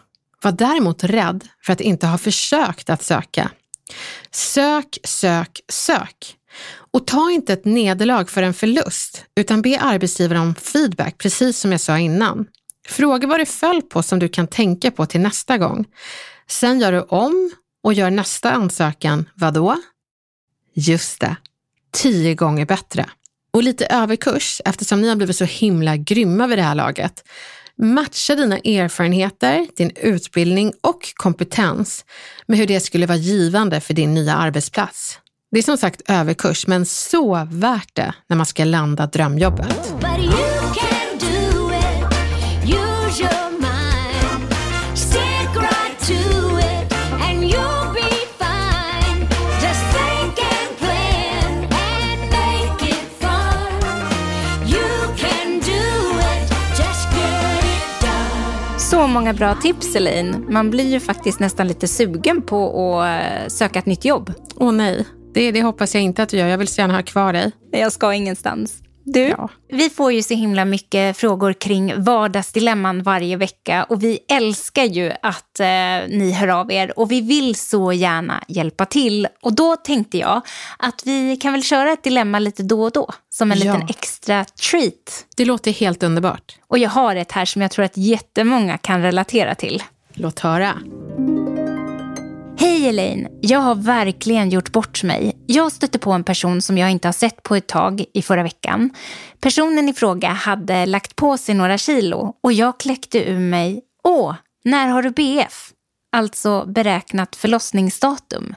Var 0.44 0.52
däremot 0.52 1.04
rädd 1.04 1.48
för 1.66 1.74
att 1.74 1.82
inte 1.82 2.08
ha 2.08 2.18
försökt 2.18 2.90
att 2.90 3.04
söka. 3.04 3.52
Sök, 4.32 4.98
sök, 5.04 5.62
sök. 5.70 6.36
Och 6.92 7.08
ta 7.08 7.32
inte 7.32 7.54
ett 7.54 7.66
nederlag 7.66 8.26
för 8.30 8.44
en 8.44 8.54
förlust, 8.54 9.26
utan 9.36 9.62
be 9.62 9.80
arbetsgivaren 9.80 10.42
om 10.42 10.56
feedback, 10.56 11.18
precis 11.18 11.60
som 11.60 11.72
jag 11.72 11.82
sa 11.82 12.00
innan. 12.00 12.46
Fråga 12.88 13.28
vad 13.28 13.40
det 13.40 13.46
föll 13.46 13.82
på 13.82 14.04
som 14.04 14.20
du 14.20 14.30
kan 14.30 14.48
tänka 14.48 14.92
på 14.92 15.06
till 15.06 15.22
nästa 15.22 15.58
gång. 15.58 15.86
Sen 16.48 16.80
gör 16.80 16.92
du 16.92 17.02
om 17.02 17.52
och 17.84 17.94
gör 17.94 18.10
nästa 18.10 18.52
ansökan, 18.52 19.30
vadå? 19.36 19.78
Just 20.74 21.20
det, 21.20 21.36
tio 21.92 22.36
gånger 22.36 22.66
bättre. 22.66 23.10
Och 23.54 23.64
lite 23.64 23.86
överkurs, 23.86 24.62
eftersom 24.66 25.02
ni 25.02 25.10
har 25.10 25.16
blivit 25.16 25.36
så 25.36 25.46
himla 25.46 25.98
grymma 25.98 26.48
vid 26.48 26.58
det 26.58 26.64
här 26.64 26.76
laget. 26.76 27.24
Matcha 27.76 28.36
dina 28.36 28.58
erfarenheter, 28.58 29.68
din 29.78 29.92
utbildning 29.96 30.74
och 30.82 31.14
kompetens 31.16 32.06
med 32.48 32.60
hur 32.60 32.68
det 32.68 32.80
skulle 32.80 33.06
vara 33.06 33.18
givande 33.18 33.82
för 33.82 33.94
din 33.94 34.14
nya 34.14 34.36
arbetsplats. 34.36 35.20
Det 35.52 35.58
är 35.60 35.64
som 35.64 35.78
sagt 35.78 36.02
överkurs, 36.10 36.68
men 36.68 36.86
så 36.86 37.48
värt 37.52 37.96
det 37.96 38.14
när 38.28 38.38
man 38.38 38.46
ska 38.46 38.64
landa 38.64 39.08
drömjobbet. 39.08 39.94
Så 59.04 59.08
många 59.08 59.34
bra 59.34 59.56
tips 59.56 59.96
Elaine. 59.96 60.46
Man 60.50 60.70
blir 60.70 60.92
ju 60.92 61.00
faktiskt 61.00 61.40
nästan 61.40 61.68
lite 61.68 61.88
sugen 61.88 62.42
på 62.42 63.02
att 63.02 63.24
eh, 63.24 63.48
söka 63.48 63.80
ett 63.80 63.86
nytt 63.86 64.06
jobb. 64.06 64.34
Åh 64.56 64.72
nej, 64.72 65.06
det, 65.34 65.52
det 65.52 65.62
hoppas 65.62 65.96
jag 65.96 66.04
inte 66.04 66.24
att 66.24 66.30
du 66.30 66.38
gör. 66.38 66.48
Jag 66.48 66.58
vill 66.58 66.68
så 66.68 66.82
gärna 66.82 66.94
ha 66.94 67.04
kvar 67.04 67.34
dig. 67.34 67.52
Jag 67.72 67.92
ska 67.92 68.14
ingenstans. 68.14 68.84
Du, 69.06 69.20
Ja. 69.22 69.50
vi 69.70 69.90
får 69.90 70.12
ju 70.14 70.24
så 70.24 70.34
himla 70.34 70.66
mycket 70.66 71.18
frågor 71.18 71.54
kring 71.54 72.04
vardagsdilemman 72.04 73.04
varje 73.04 73.38
vecka 73.38 73.84
och 73.84 74.04
vi 74.04 74.20
älskar 74.32 74.84
ju 74.84 75.12
att 75.22 75.60
eh, 75.60 75.66
ni 76.10 76.32
hör 76.32 76.48
av 76.48 76.72
er 76.72 77.00
och 77.00 77.12
vi 77.12 77.22
vill 77.22 77.56
så 77.56 77.94
gärna 77.94 78.44
hjälpa 78.48 78.86
till. 78.86 79.28
Och 79.42 79.54
då 79.54 79.76
tänkte 79.76 80.18
jag 80.18 80.42
att 80.80 81.02
vi 81.06 81.38
kan 81.38 81.54
väl 81.54 81.64
köra 81.64 81.92
ett 81.92 82.04
dilemma 82.04 82.40
lite 82.40 82.64
då 82.64 82.84
och 82.84 82.92
då 82.92 83.10
som 83.30 83.52
en 83.52 83.58
Ja. 83.60 83.74
liten 83.74 83.90
extra 83.90 84.46
treat. 84.46 85.26
Det 85.38 85.46
låter 85.46 85.72
helt 85.72 86.04
underbart. 86.04 86.58
Och 86.68 86.78
jag 86.78 86.90
har 86.90 87.16
ett 87.16 87.32
här 87.32 87.46
som 87.46 87.62
jag 87.62 87.72
tror 87.72 87.86
att 87.86 87.98
jättemånga 87.98 88.78
kan 88.78 89.02
relatera 89.02 89.56
till. 89.56 89.84
Låt 90.14 90.40
höra. 90.40 90.74
Hej 92.64 92.88
Elaine, 92.88 93.28
jag 93.42 93.60
har 93.60 93.76
verkligen 93.76 94.50
gjort 94.50 94.72
bort 94.72 95.04
mig. 95.04 95.38
Jag 95.48 95.72
stötte 95.72 96.00
på 96.00 96.12
en 96.12 96.24
person 96.24 96.62
som 96.62 96.78
jag 96.78 96.92
inte 96.92 97.08
har 97.08 97.14
sett 97.14 97.44
på 97.44 97.56
ett 97.56 97.68
tag 97.68 98.06
i 98.14 98.22
förra 98.22 98.44
veckan. 98.44 98.90
Personen 99.40 99.90
i 99.90 99.94
fråga 99.94 100.30
hade 100.30 100.86
lagt 100.86 101.16
på 101.16 101.38
sig 101.38 101.56
några 101.56 101.78
kilo 101.78 102.36
och 102.44 102.54
jag 102.54 102.80
kläckte 102.80 103.30
ur 103.30 103.40
mig 103.40 103.82
Åh, 104.04 104.36
när 104.64 104.88
har 104.88 105.04
du 105.04 105.10
BF? 105.10 105.72
Alltså 106.12 106.66
beräknat 106.66 107.36
förlossningsdatum. 107.36 108.56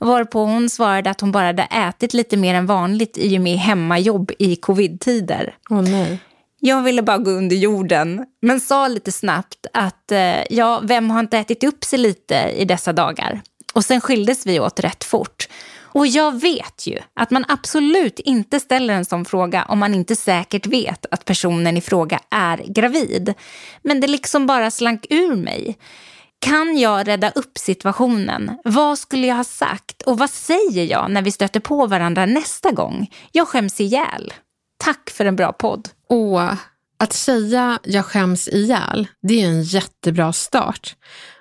Varpå 0.00 0.44
hon 0.44 0.70
svarade 0.70 1.10
att 1.10 1.20
hon 1.20 1.32
bara 1.32 1.46
hade 1.46 1.62
ätit 1.62 2.14
lite 2.14 2.36
mer 2.36 2.54
än 2.54 2.66
vanligt 2.66 3.18
i 3.18 3.38
och 3.38 3.42
med 3.42 3.58
hemmajobb 3.58 4.32
i 4.38 4.56
covid-tider. 4.56 5.54
Åh 5.70 5.82
nej. 5.82 6.20
Jag 6.60 6.82
ville 6.82 7.02
bara 7.02 7.18
gå 7.18 7.30
under 7.30 7.56
jorden, 7.56 8.26
men 8.42 8.60
sa 8.60 8.88
lite 8.88 9.12
snabbt 9.12 9.66
att 9.72 10.12
eh, 10.12 10.42
ja, 10.50 10.80
vem 10.84 11.10
har 11.10 11.20
inte 11.20 11.38
ätit 11.38 11.64
upp 11.64 11.84
sig 11.84 11.98
lite 11.98 12.34
i 12.34 12.64
dessa 12.64 12.92
dagar? 12.92 13.40
Och 13.74 13.84
sen 13.84 14.00
skildes 14.00 14.46
vi 14.46 14.60
åt 14.60 14.80
rätt 14.80 15.04
fort. 15.04 15.48
Och 15.96 16.06
jag 16.06 16.40
vet 16.40 16.86
ju 16.86 16.98
att 17.14 17.30
man 17.30 17.44
absolut 17.48 18.18
inte 18.18 18.60
ställer 18.60 18.94
en 18.94 19.04
sån 19.04 19.24
fråga 19.24 19.64
om 19.68 19.78
man 19.78 19.94
inte 19.94 20.16
säkert 20.16 20.66
vet 20.66 21.06
att 21.10 21.24
personen 21.24 21.76
i 21.76 21.80
fråga 21.80 22.20
är 22.30 22.56
gravid. 22.66 23.34
Men 23.82 24.00
det 24.00 24.06
liksom 24.06 24.46
bara 24.46 24.70
slank 24.70 25.06
ur 25.10 25.36
mig. 25.36 25.78
Kan 26.38 26.78
jag 26.78 27.08
rädda 27.08 27.30
upp 27.30 27.58
situationen? 27.58 28.58
Vad 28.64 28.98
skulle 28.98 29.26
jag 29.26 29.36
ha 29.36 29.44
sagt? 29.44 30.02
Och 30.02 30.18
vad 30.18 30.30
säger 30.30 30.84
jag 30.84 31.10
när 31.10 31.22
vi 31.22 31.32
stöter 31.32 31.60
på 31.60 31.86
varandra 31.86 32.26
nästa 32.26 32.70
gång? 32.72 33.10
Jag 33.32 33.48
skäms 33.48 33.80
ihjäl. 33.80 34.32
Tack 34.76 35.10
för 35.10 35.24
en 35.24 35.36
bra 35.36 35.52
podd. 35.52 35.88
Och 36.08 36.40
att 36.98 37.12
säga 37.12 37.78
jag 37.84 38.04
skäms 38.04 38.48
ihjäl, 38.48 39.06
det 39.22 39.42
är 39.42 39.46
en 39.46 39.62
jättebra 39.62 40.32
start. 40.32 40.96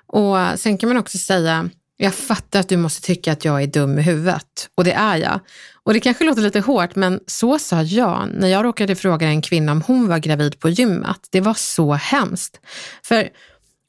Och 0.07 0.37
sen 0.55 0.77
kan 0.77 0.89
man 0.89 0.97
också 0.97 1.17
säga, 1.17 1.69
jag 1.97 2.13
fattar 2.13 2.59
att 2.59 2.69
du 2.69 2.77
måste 2.77 3.01
tycka 3.01 3.31
att 3.31 3.45
jag 3.45 3.63
är 3.63 3.67
dum 3.67 3.99
i 3.99 4.01
huvudet. 4.01 4.69
Och 4.75 4.83
det 4.83 4.93
är 4.93 5.17
jag. 5.17 5.39
Och 5.83 5.93
det 5.93 5.99
kanske 5.99 6.23
låter 6.23 6.41
lite 6.41 6.59
hårt, 6.59 6.95
men 6.95 7.19
så 7.27 7.59
sa 7.59 7.81
jag 7.81 8.29
när 8.33 8.47
jag 8.47 8.65
råkade 8.65 8.95
fråga 8.95 9.27
en 9.27 9.41
kvinna 9.41 9.71
om 9.71 9.81
hon 9.81 10.07
var 10.07 10.17
gravid 10.17 10.59
på 10.59 10.69
gymmet. 10.69 11.27
Det 11.29 11.41
var 11.41 11.53
så 11.53 11.93
hemskt. 11.93 12.59
För 13.03 13.29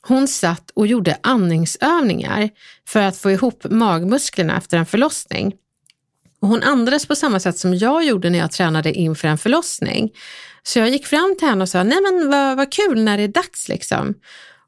hon 0.09 0.29
satt 0.29 0.71
och 0.71 0.87
gjorde 0.87 1.19
andningsövningar 1.23 2.51
för 2.89 3.03
att 3.03 3.17
få 3.17 3.31
ihop 3.31 3.67
magmusklerna 3.71 4.57
efter 4.57 4.79
en 4.79 4.87
förlossning. 4.87 5.53
Och 6.41 6.49
hon 6.49 6.63
andades 6.63 7.07
på 7.07 7.15
samma 7.15 7.41
sätt 7.41 7.59
som 7.59 7.75
jag 7.75 8.05
gjorde 8.05 8.31
när 8.31 8.39
jag 8.39 8.53
tränade 8.53 8.93
inför 8.93 9.29
en 9.29 9.39
förlossning. 9.39 10.11
Så 10.63 10.79
jag 10.79 10.89
gick 10.89 11.07
fram 11.07 11.37
till 11.39 11.49
henne 11.49 11.63
och 11.63 11.69
sa, 11.69 11.83
nej 11.83 11.99
men 12.03 12.31
vad, 12.31 12.57
vad 12.57 12.73
kul 12.73 13.03
när 13.03 13.17
det 13.17 13.23
är 13.23 13.29
dags 13.29 13.69
liksom. 13.69 14.15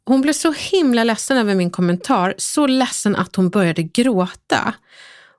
Hon 0.04 0.20
blev 0.20 0.32
så 0.32 0.52
himla 0.52 1.04
ledsen 1.04 1.36
över 1.36 1.54
min 1.54 1.70
kommentar, 1.70 2.34
så 2.38 2.66
ledsen 2.66 3.16
att 3.16 3.36
hon 3.36 3.50
började 3.50 3.82
gråta. 3.82 4.74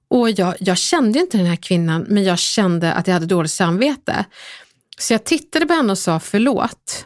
Och 0.09 0.29
jag, 0.29 0.55
jag 0.59 0.77
kände 0.77 1.19
inte 1.19 1.37
den 1.37 1.45
här 1.45 1.55
kvinnan, 1.55 2.05
men 2.09 2.23
jag 2.23 2.39
kände 2.39 2.93
att 2.93 3.07
jag 3.07 3.13
hade 3.13 3.25
dåligt 3.25 3.51
samvete. 3.51 4.25
Så 4.97 5.13
jag 5.13 5.23
tittade 5.23 5.65
på 5.65 5.73
henne 5.73 5.91
och 5.91 5.97
sa 5.97 6.19
förlåt. 6.19 7.05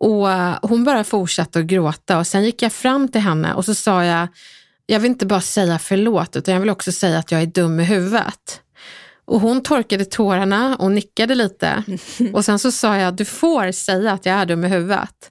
Och 0.00 0.30
eh, 0.30 0.58
hon 0.62 0.84
bara 0.84 1.04
fortsatte 1.04 1.58
att 1.58 1.64
gråta 1.64 2.18
och 2.18 2.26
sen 2.26 2.44
gick 2.44 2.62
jag 2.62 2.72
fram 2.72 3.08
till 3.08 3.20
henne 3.20 3.54
och 3.54 3.64
så 3.64 3.74
sa 3.74 4.04
jag, 4.04 4.28
jag 4.92 5.00
vill 5.00 5.10
inte 5.10 5.26
bara 5.26 5.40
säga 5.40 5.78
förlåt 5.78 6.36
utan 6.36 6.54
jag 6.54 6.60
vill 6.60 6.70
också 6.70 6.92
säga 6.92 7.18
att 7.18 7.32
jag 7.32 7.42
är 7.42 7.46
dum 7.46 7.80
i 7.80 7.84
huvudet. 7.84 8.60
Och 9.24 9.40
hon 9.40 9.62
torkade 9.62 10.04
tårarna 10.04 10.76
och 10.76 10.92
nickade 10.92 11.34
lite 11.34 11.84
och 12.32 12.44
sen 12.44 12.58
så 12.58 12.72
sa 12.72 12.96
jag, 12.96 13.14
du 13.14 13.24
får 13.24 13.72
säga 13.72 14.12
att 14.12 14.26
jag 14.26 14.34
är 14.34 14.46
dum 14.46 14.64
i 14.64 14.68
huvudet. 14.68 15.30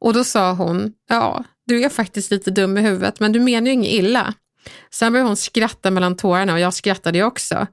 Och 0.00 0.14
då 0.14 0.24
sa 0.24 0.52
hon, 0.52 0.92
ja, 1.08 1.44
du 1.66 1.84
är 1.84 1.88
faktiskt 1.88 2.30
lite 2.30 2.50
dum 2.50 2.78
i 2.78 2.80
huvudet 2.80 3.20
men 3.20 3.32
du 3.32 3.40
menar 3.40 3.66
ju 3.66 3.72
inget 3.72 3.92
illa. 3.92 4.34
Sen 4.90 5.12
började 5.12 5.28
hon 5.28 5.36
skratta 5.36 5.90
mellan 5.90 6.16
tårarna 6.16 6.52
och 6.52 6.60
jag 6.60 6.74
skrattade 6.74 7.22
också. 7.22 7.66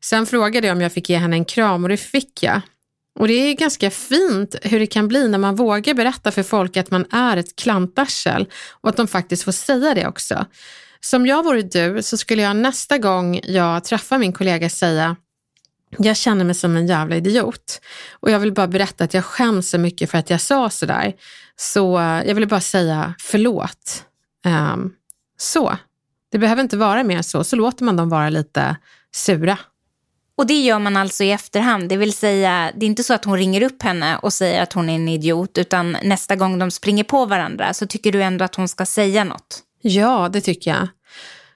Sen 0.00 0.26
frågade 0.26 0.66
jag 0.66 0.76
om 0.76 0.80
jag 0.80 0.92
fick 0.92 1.10
ge 1.10 1.16
henne 1.16 1.36
en 1.36 1.44
kram 1.44 1.82
och 1.82 1.88
det 1.88 1.96
fick 1.96 2.42
jag. 2.42 2.60
Och 3.18 3.28
det 3.28 3.32
är 3.34 3.54
ganska 3.54 3.90
fint 3.90 4.56
hur 4.62 4.80
det 4.80 4.86
kan 4.86 5.08
bli 5.08 5.28
när 5.28 5.38
man 5.38 5.56
vågar 5.56 5.94
berätta 5.94 6.30
för 6.30 6.42
folk 6.42 6.76
att 6.76 6.90
man 6.90 7.04
är 7.12 7.36
ett 7.36 7.56
klantarsel 7.56 8.46
och 8.80 8.88
att 8.88 8.96
de 8.96 9.08
faktiskt 9.08 9.42
får 9.42 9.52
säga 9.52 9.94
det 9.94 10.06
också. 10.06 10.46
Som 11.00 11.26
jag 11.26 11.44
vore 11.44 11.62
du 11.62 12.02
så 12.02 12.16
skulle 12.16 12.42
jag 12.42 12.56
nästa 12.56 12.98
gång 12.98 13.40
jag 13.44 13.84
träffar 13.84 14.18
min 14.18 14.32
kollega 14.32 14.70
säga 14.70 15.16
jag 15.98 16.16
känner 16.16 16.44
mig 16.44 16.54
som 16.54 16.76
en 16.76 16.86
jävla 16.86 17.16
idiot 17.16 17.80
och 18.12 18.30
jag 18.30 18.38
vill 18.38 18.52
bara 18.52 18.66
berätta 18.66 19.04
att 19.04 19.14
jag 19.14 19.24
skäms 19.24 19.70
så 19.70 19.78
mycket 19.78 20.10
för 20.10 20.18
att 20.18 20.30
jag 20.30 20.40
sa 20.40 20.70
sådär. 20.70 21.14
Så 21.56 21.98
jag 22.26 22.34
vill 22.34 22.48
bara 22.48 22.60
säga 22.60 23.14
förlåt. 23.18 24.04
Um, 24.44 24.92
så. 25.36 25.76
Det 26.30 26.38
behöver 26.38 26.62
inte 26.62 26.76
vara 26.76 27.04
mer 27.04 27.22
så, 27.22 27.44
så 27.44 27.56
låter 27.56 27.84
man 27.84 27.96
dem 27.96 28.08
vara 28.08 28.28
lite 28.28 28.76
sura. 29.14 29.58
Och 30.38 30.46
det 30.46 30.60
gör 30.60 30.78
man 30.78 30.96
alltså 30.96 31.24
i 31.24 31.30
efterhand, 31.30 31.88
det 31.88 31.96
vill 31.96 32.12
säga 32.12 32.72
det 32.76 32.86
är 32.86 32.88
inte 32.88 33.04
så 33.04 33.14
att 33.14 33.24
hon 33.24 33.38
ringer 33.38 33.62
upp 33.62 33.82
henne 33.82 34.16
och 34.16 34.32
säger 34.32 34.62
att 34.62 34.72
hon 34.72 34.88
är 34.88 34.94
en 34.94 35.08
idiot, 35.08 35.58
utan 35.58 35.96
nästa 36.02 36.36
gång 36.36 36.58
de 36.58 36.70
springer 36.70 37.04
på 37.04 37.24
varandra 37.24 37.74
så 37.74 37.86
tycker 37.86 38.12
du 38.12 38.22
ändå 38.22 38.44
att 38.44 38.54
hon 38.54 38.68
ska 38.68 38.86
säga 38.86 39.24
något? 39.24 39.62
Ja, 39.82 40.28
det 40.32 40.40
tycker 40.40 40.70
jag. 40.70 40.88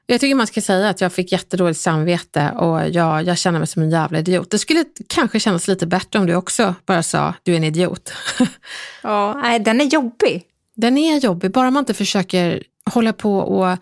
Jag 0.07 0.21
tycker 0.21 0.35
man 0.35 0.47
ska 0.47 0.61
säga 0.61 0.89
att 0.89 1.01
jag 1.01 1.13
fick 1.13 1.33
jättedåligt 1.33 1.81
samvete 1.81 2.51
och 2.57 2.89
jag, 2.89 3.23
jag 3.23 3.39
känner 3.39 3.59
mig 3.59 3.69
som 3.69 3.83
en 3.83 3.91
jävla 3.91 4.19
idiot. 4.19 4.51
Det 4.51 4.59
skulle 4.59 4.85
kanske 5.09 5.41
kännas 5.41 5.69
lite 5.69 5.87
bättre 5.87 6.19
om 6.19 6.27
du 6.27 6.35
också 6.35 6.75
bara 6.87 7.03
sa 7.03 7.35
du 7.43 7.53
är 7.53 7.57
en 7.57 7.65
idiot. 7.65 8.13
ja, 9.03 9.41
nej, 9.43 9.59
den 9.59 9.81
är 9.81 9.85
jobbig. 9.85 10.43
Den 10.75 10.99
är 10.99 11.19
jobbig, 11.19 11.51
bara 11.51 11.71
man 11.71 11.81
inte 11.81 11.95
försöker 11.95 12.63
hålla 12.91 13.13
på 13.13 13.39
och 13.39 13.79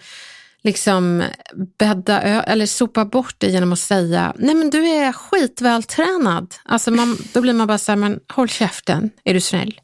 liksom 0.62 1.24
bädda 1.78 2.20
eller 2.20 2.66
sopa 2.66 3.04
bort 3.04 3.34
det 3.38 3.46
genom 3.46 3.72
att 3.72 3.78
säga, 3.78 4.34
nej 4.38 4.54
men 4.54 4.70
du 4.70 4.88
är 4.88 5.12
skitvältränad. 5.12 6.54
Alltså 6.64 6.90
man, 6.90 7.16
då 7.32 7.40
blir 7.40 7.52
man 7.52 7.66
bara 7.66 7.78
så 7.78 7.92
här, 7.92 7.96
men 7.96 8.20
håll 8.32 8.48
käften, 8.48 9.10
är 9.24 9.34
du 9.34 9.40
snäll? 9.40 9.80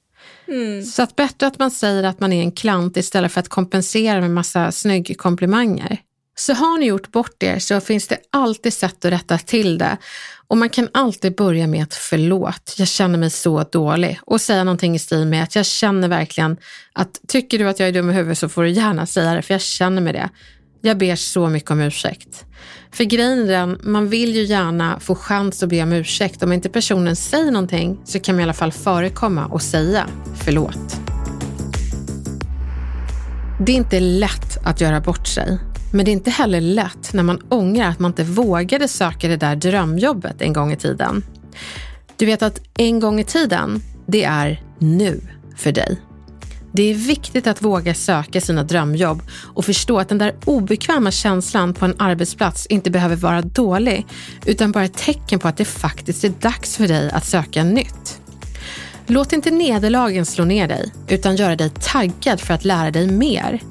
Mm. 0.49 0.83
Så 0.83 1.03
att 1.03 1.17
bättre 1.17 1.47
att 1.47 1.59
man 1.59 1.71
säger 1.71 2.03
att 2.05 2.21
man 2.21 2.33
är 2.33 2.43
en 2.43 2.53
klant 2.53 2.97
istället 2.97 3.33
för 3.33 3.41
att 3.41 3.49
kompensera 3.49 4.21
med 4.21 4.31
massa 4.31 4.73
snygg 4.73 5.19
komplimanger. 5.19 5.99
Så 6.39 6.53
har 6.55 6.79
ni 6.79 6.87
gjort 6.87 7.13
bort 7.13 7.43
er 7.43 7.59
så 7.59 7.81
finns 7.81 8.09
det 8.09 8.19
alltid 8.33 8.73
sätt 8.73 9.05
att 9.05 9.13
rätta 9.13 9.39
till 9.39 9.79
det. 9.79 9.97
Och 10.49 10.57
man 10.57 10.69
kan 10.71 10.89
alltid 10.93 11.37
börja 11.37 11.67
med 11.67 11.83
ett 11.83 11.95
förlåt, 11.95 12.75
jag 12.79 12.89
känner 12.89 13.19
mig 13.19 13.31
så 13.31 13.63
dålig. 13.63 14.19
Och 14.23 14.41
säga 14.41 14.65
någonting 14.65 14.95
i 14.95 14.99
stil 14.99 15.27
med 15.27 15.43
att 15.43 15.57
jag 15.57 15.67
känner 15.67 16.09
verkligen 16.09 16.57
att 16.93 17.21
tycker 17.29 17.59
du 17.59 17.69
att 17.69 17.81
jag 17.81 17.89
är 17.89 17.93
dum 17.93 18.11
i 18.11 18.13
huvudet 18.13 18.39
så 18.39 18.49
får 18.49 18.63
du 18.63 18.71
gärna 18.71 19.07
säga 19.07 19.35
det, 19.35 19.43
för 19.43 19.55
jag 19.55 19.61
känner 19.61 20.03
med 20.03 20.15
det. 20.15 20.31
Jag 20.87 20.99
ber 20.99 21.17
så 21.17 21.49
mycket 21.49 21.71
om 21.71 21.81
ursäkt. 21.81 22.45
För 22.93 23.05
grejen 23.05 23.39
är 23.39 23.47
den, 23.47 23.79
man 23.83 24.09
vill 24.09 24.35
ju 24.35 24.43
gärna 24.43 25.01
få 25.01 25.15
chans 25.15 25.63
att 25.63 25.69
be 25.69 25.83
om 25.83 25.93
ursäkt. 25.93 26.43
Om 26.43 26.53
inte 26.53 26.69
personen 26.69 27.17
säger 27.17 27.51
någonting 27.51 28.01
så 28.05 28.21
kan 28.21 28.35
man 28.35 28.41
i 28.41 28.43
alla 28.43 28.53
fall 28.53 28.73
förekomma 28.73 29.47
och 29.47 29.63
säga 29.63 30.07
förlåt. 30.35 31.01
Det 33.67 33.73
är 33.73 33.77
inte 33.77 34.01
lätt 34.01 34.59
att 34.65 34.81
göra 34.81 35.01
bort 35.01 35.27
sig. 35.27 35.59
Men 35.93 36.05
det 36.05 36.11
är 36.11 36.13
inte 36.13 36.31
heller 36.31 36.61
lätt 36.61 37.13
när 37.13 37.23
man 37.23 37.41
ångrar 37.49 37.89
att 37.89 37.99
man 37.99 38.11
inte 38.11 38.25
vågade 38.25 38.89
söka 38.89 39.29
det 39.29 39.37
där 39.37 39.57
drömjobbet 39.57 40.43
en 40.43 40.53
gång 40.53 40.73
i 40.73 40.77
tiden. 40.77 41.23
Du 42.17 42.27
vet 42.27 42.43
att 42.43 42.61
en 42.79 43.01
gång 43.01 43.21
i 43.21 43.25
tiden, 43.25 43.83
det 44.07 44.25
är 44.25 44.63
nu 44.79 45.21
för 45.57 45.73
dig. 45.73 46.01
Det 46.77 46.91
är 46.91 46.95
viktigt 46.95 47.47
att 47.47 47.63
våga 47.63 47.95
söka 47.95 48.41
sina 48.41 48.63
drömjobb 48.63 49.23
och 49.55 49.65
förstå 49.65 49.99
att 49.99 50.09
den 50.09 50.19
där 50.19 50.35
obekväma 50.45 51.11
känslan 51.11 51.75
på 51.75 51.85
en 51.85 51.95
arbetsplats 51.99 52.67
inte 52.67 52.91
behöver 52.91 53.17
vara 53.17 53.43
dålig, 53.43 54.07
utan 54.47 54.73
bara 54.73 54.85
ett 54.85 54.97
tecken 54.97 55.39
på 55.39 55.49
att 55.49 55.57
det 55.57 55.65
faktiskt 55.65 56.25
är 56.25 56.29
dags 56.29 56.77
för 56.77 56.89
dig 56.89 57.11
att 57.11 57.27
söka 57.27 57.65
nytt. 57.65 58.21
Låt 59.07 59.33
inte 59.33 59.51
nederlagen 59.51 60.27
slå 60.27 60.45
ner 60.45 60.69
dig, 60.69 60.93
utan 61.09 61.37
göra 61.37 61.57
dig 61.57 61.71
taggad 61.71 62.41
för 62.41 62.55
att 62.55 62.65
lära 62.65 62.91
dig 62.91 63.07
mer. 63.07 63.63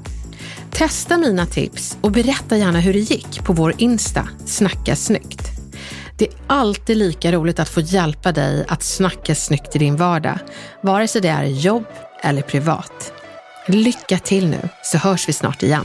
Testa 0.70 1.18
mina 1.18 1.46
tips 1.46 1.98
och 2.00 2.10
berätta 2.10 2.56
gärna 2.56 2.80
hur 2.80 2.92
det 2.92 2.98
gick 2.98 3.44
på 3.44 3.52
vår 3.52 3.74
Insta, 3.78 4.28
Snacka 4.46 4.96
snyggt. 4.96 5.50
Det 6.18 6.24
är 6.24 6.34
alltid 6.46 6.96
lika 6.96 7.32
roligt 7.32 7.58
att 7.58 7.68
få 7.68 7.80
hjälpa 7.80 8.32
dig 8.32 8.64
att 8.68 8.82
snacka 8.82 9.34
snyggt 9.34 9.76
i 9.76 9.78
din 9.78 9.96
vardag, 9.96 10.38
vare 10.82 11.08
sig 11.08 11.20
det 11.20 11.28
är 11.28 11.44
jobb 11.44 11.86
eller 12.22 12.42
privat. 12.42 13.12
Lycka 13.66 14.18
till 14.18 14.48
nu 14.48 14.68
så 14.82 14.98
hörs 14.98 15.28
vi 15.28 15.32
snart 15.32 15.62
igen. 15.62 15.84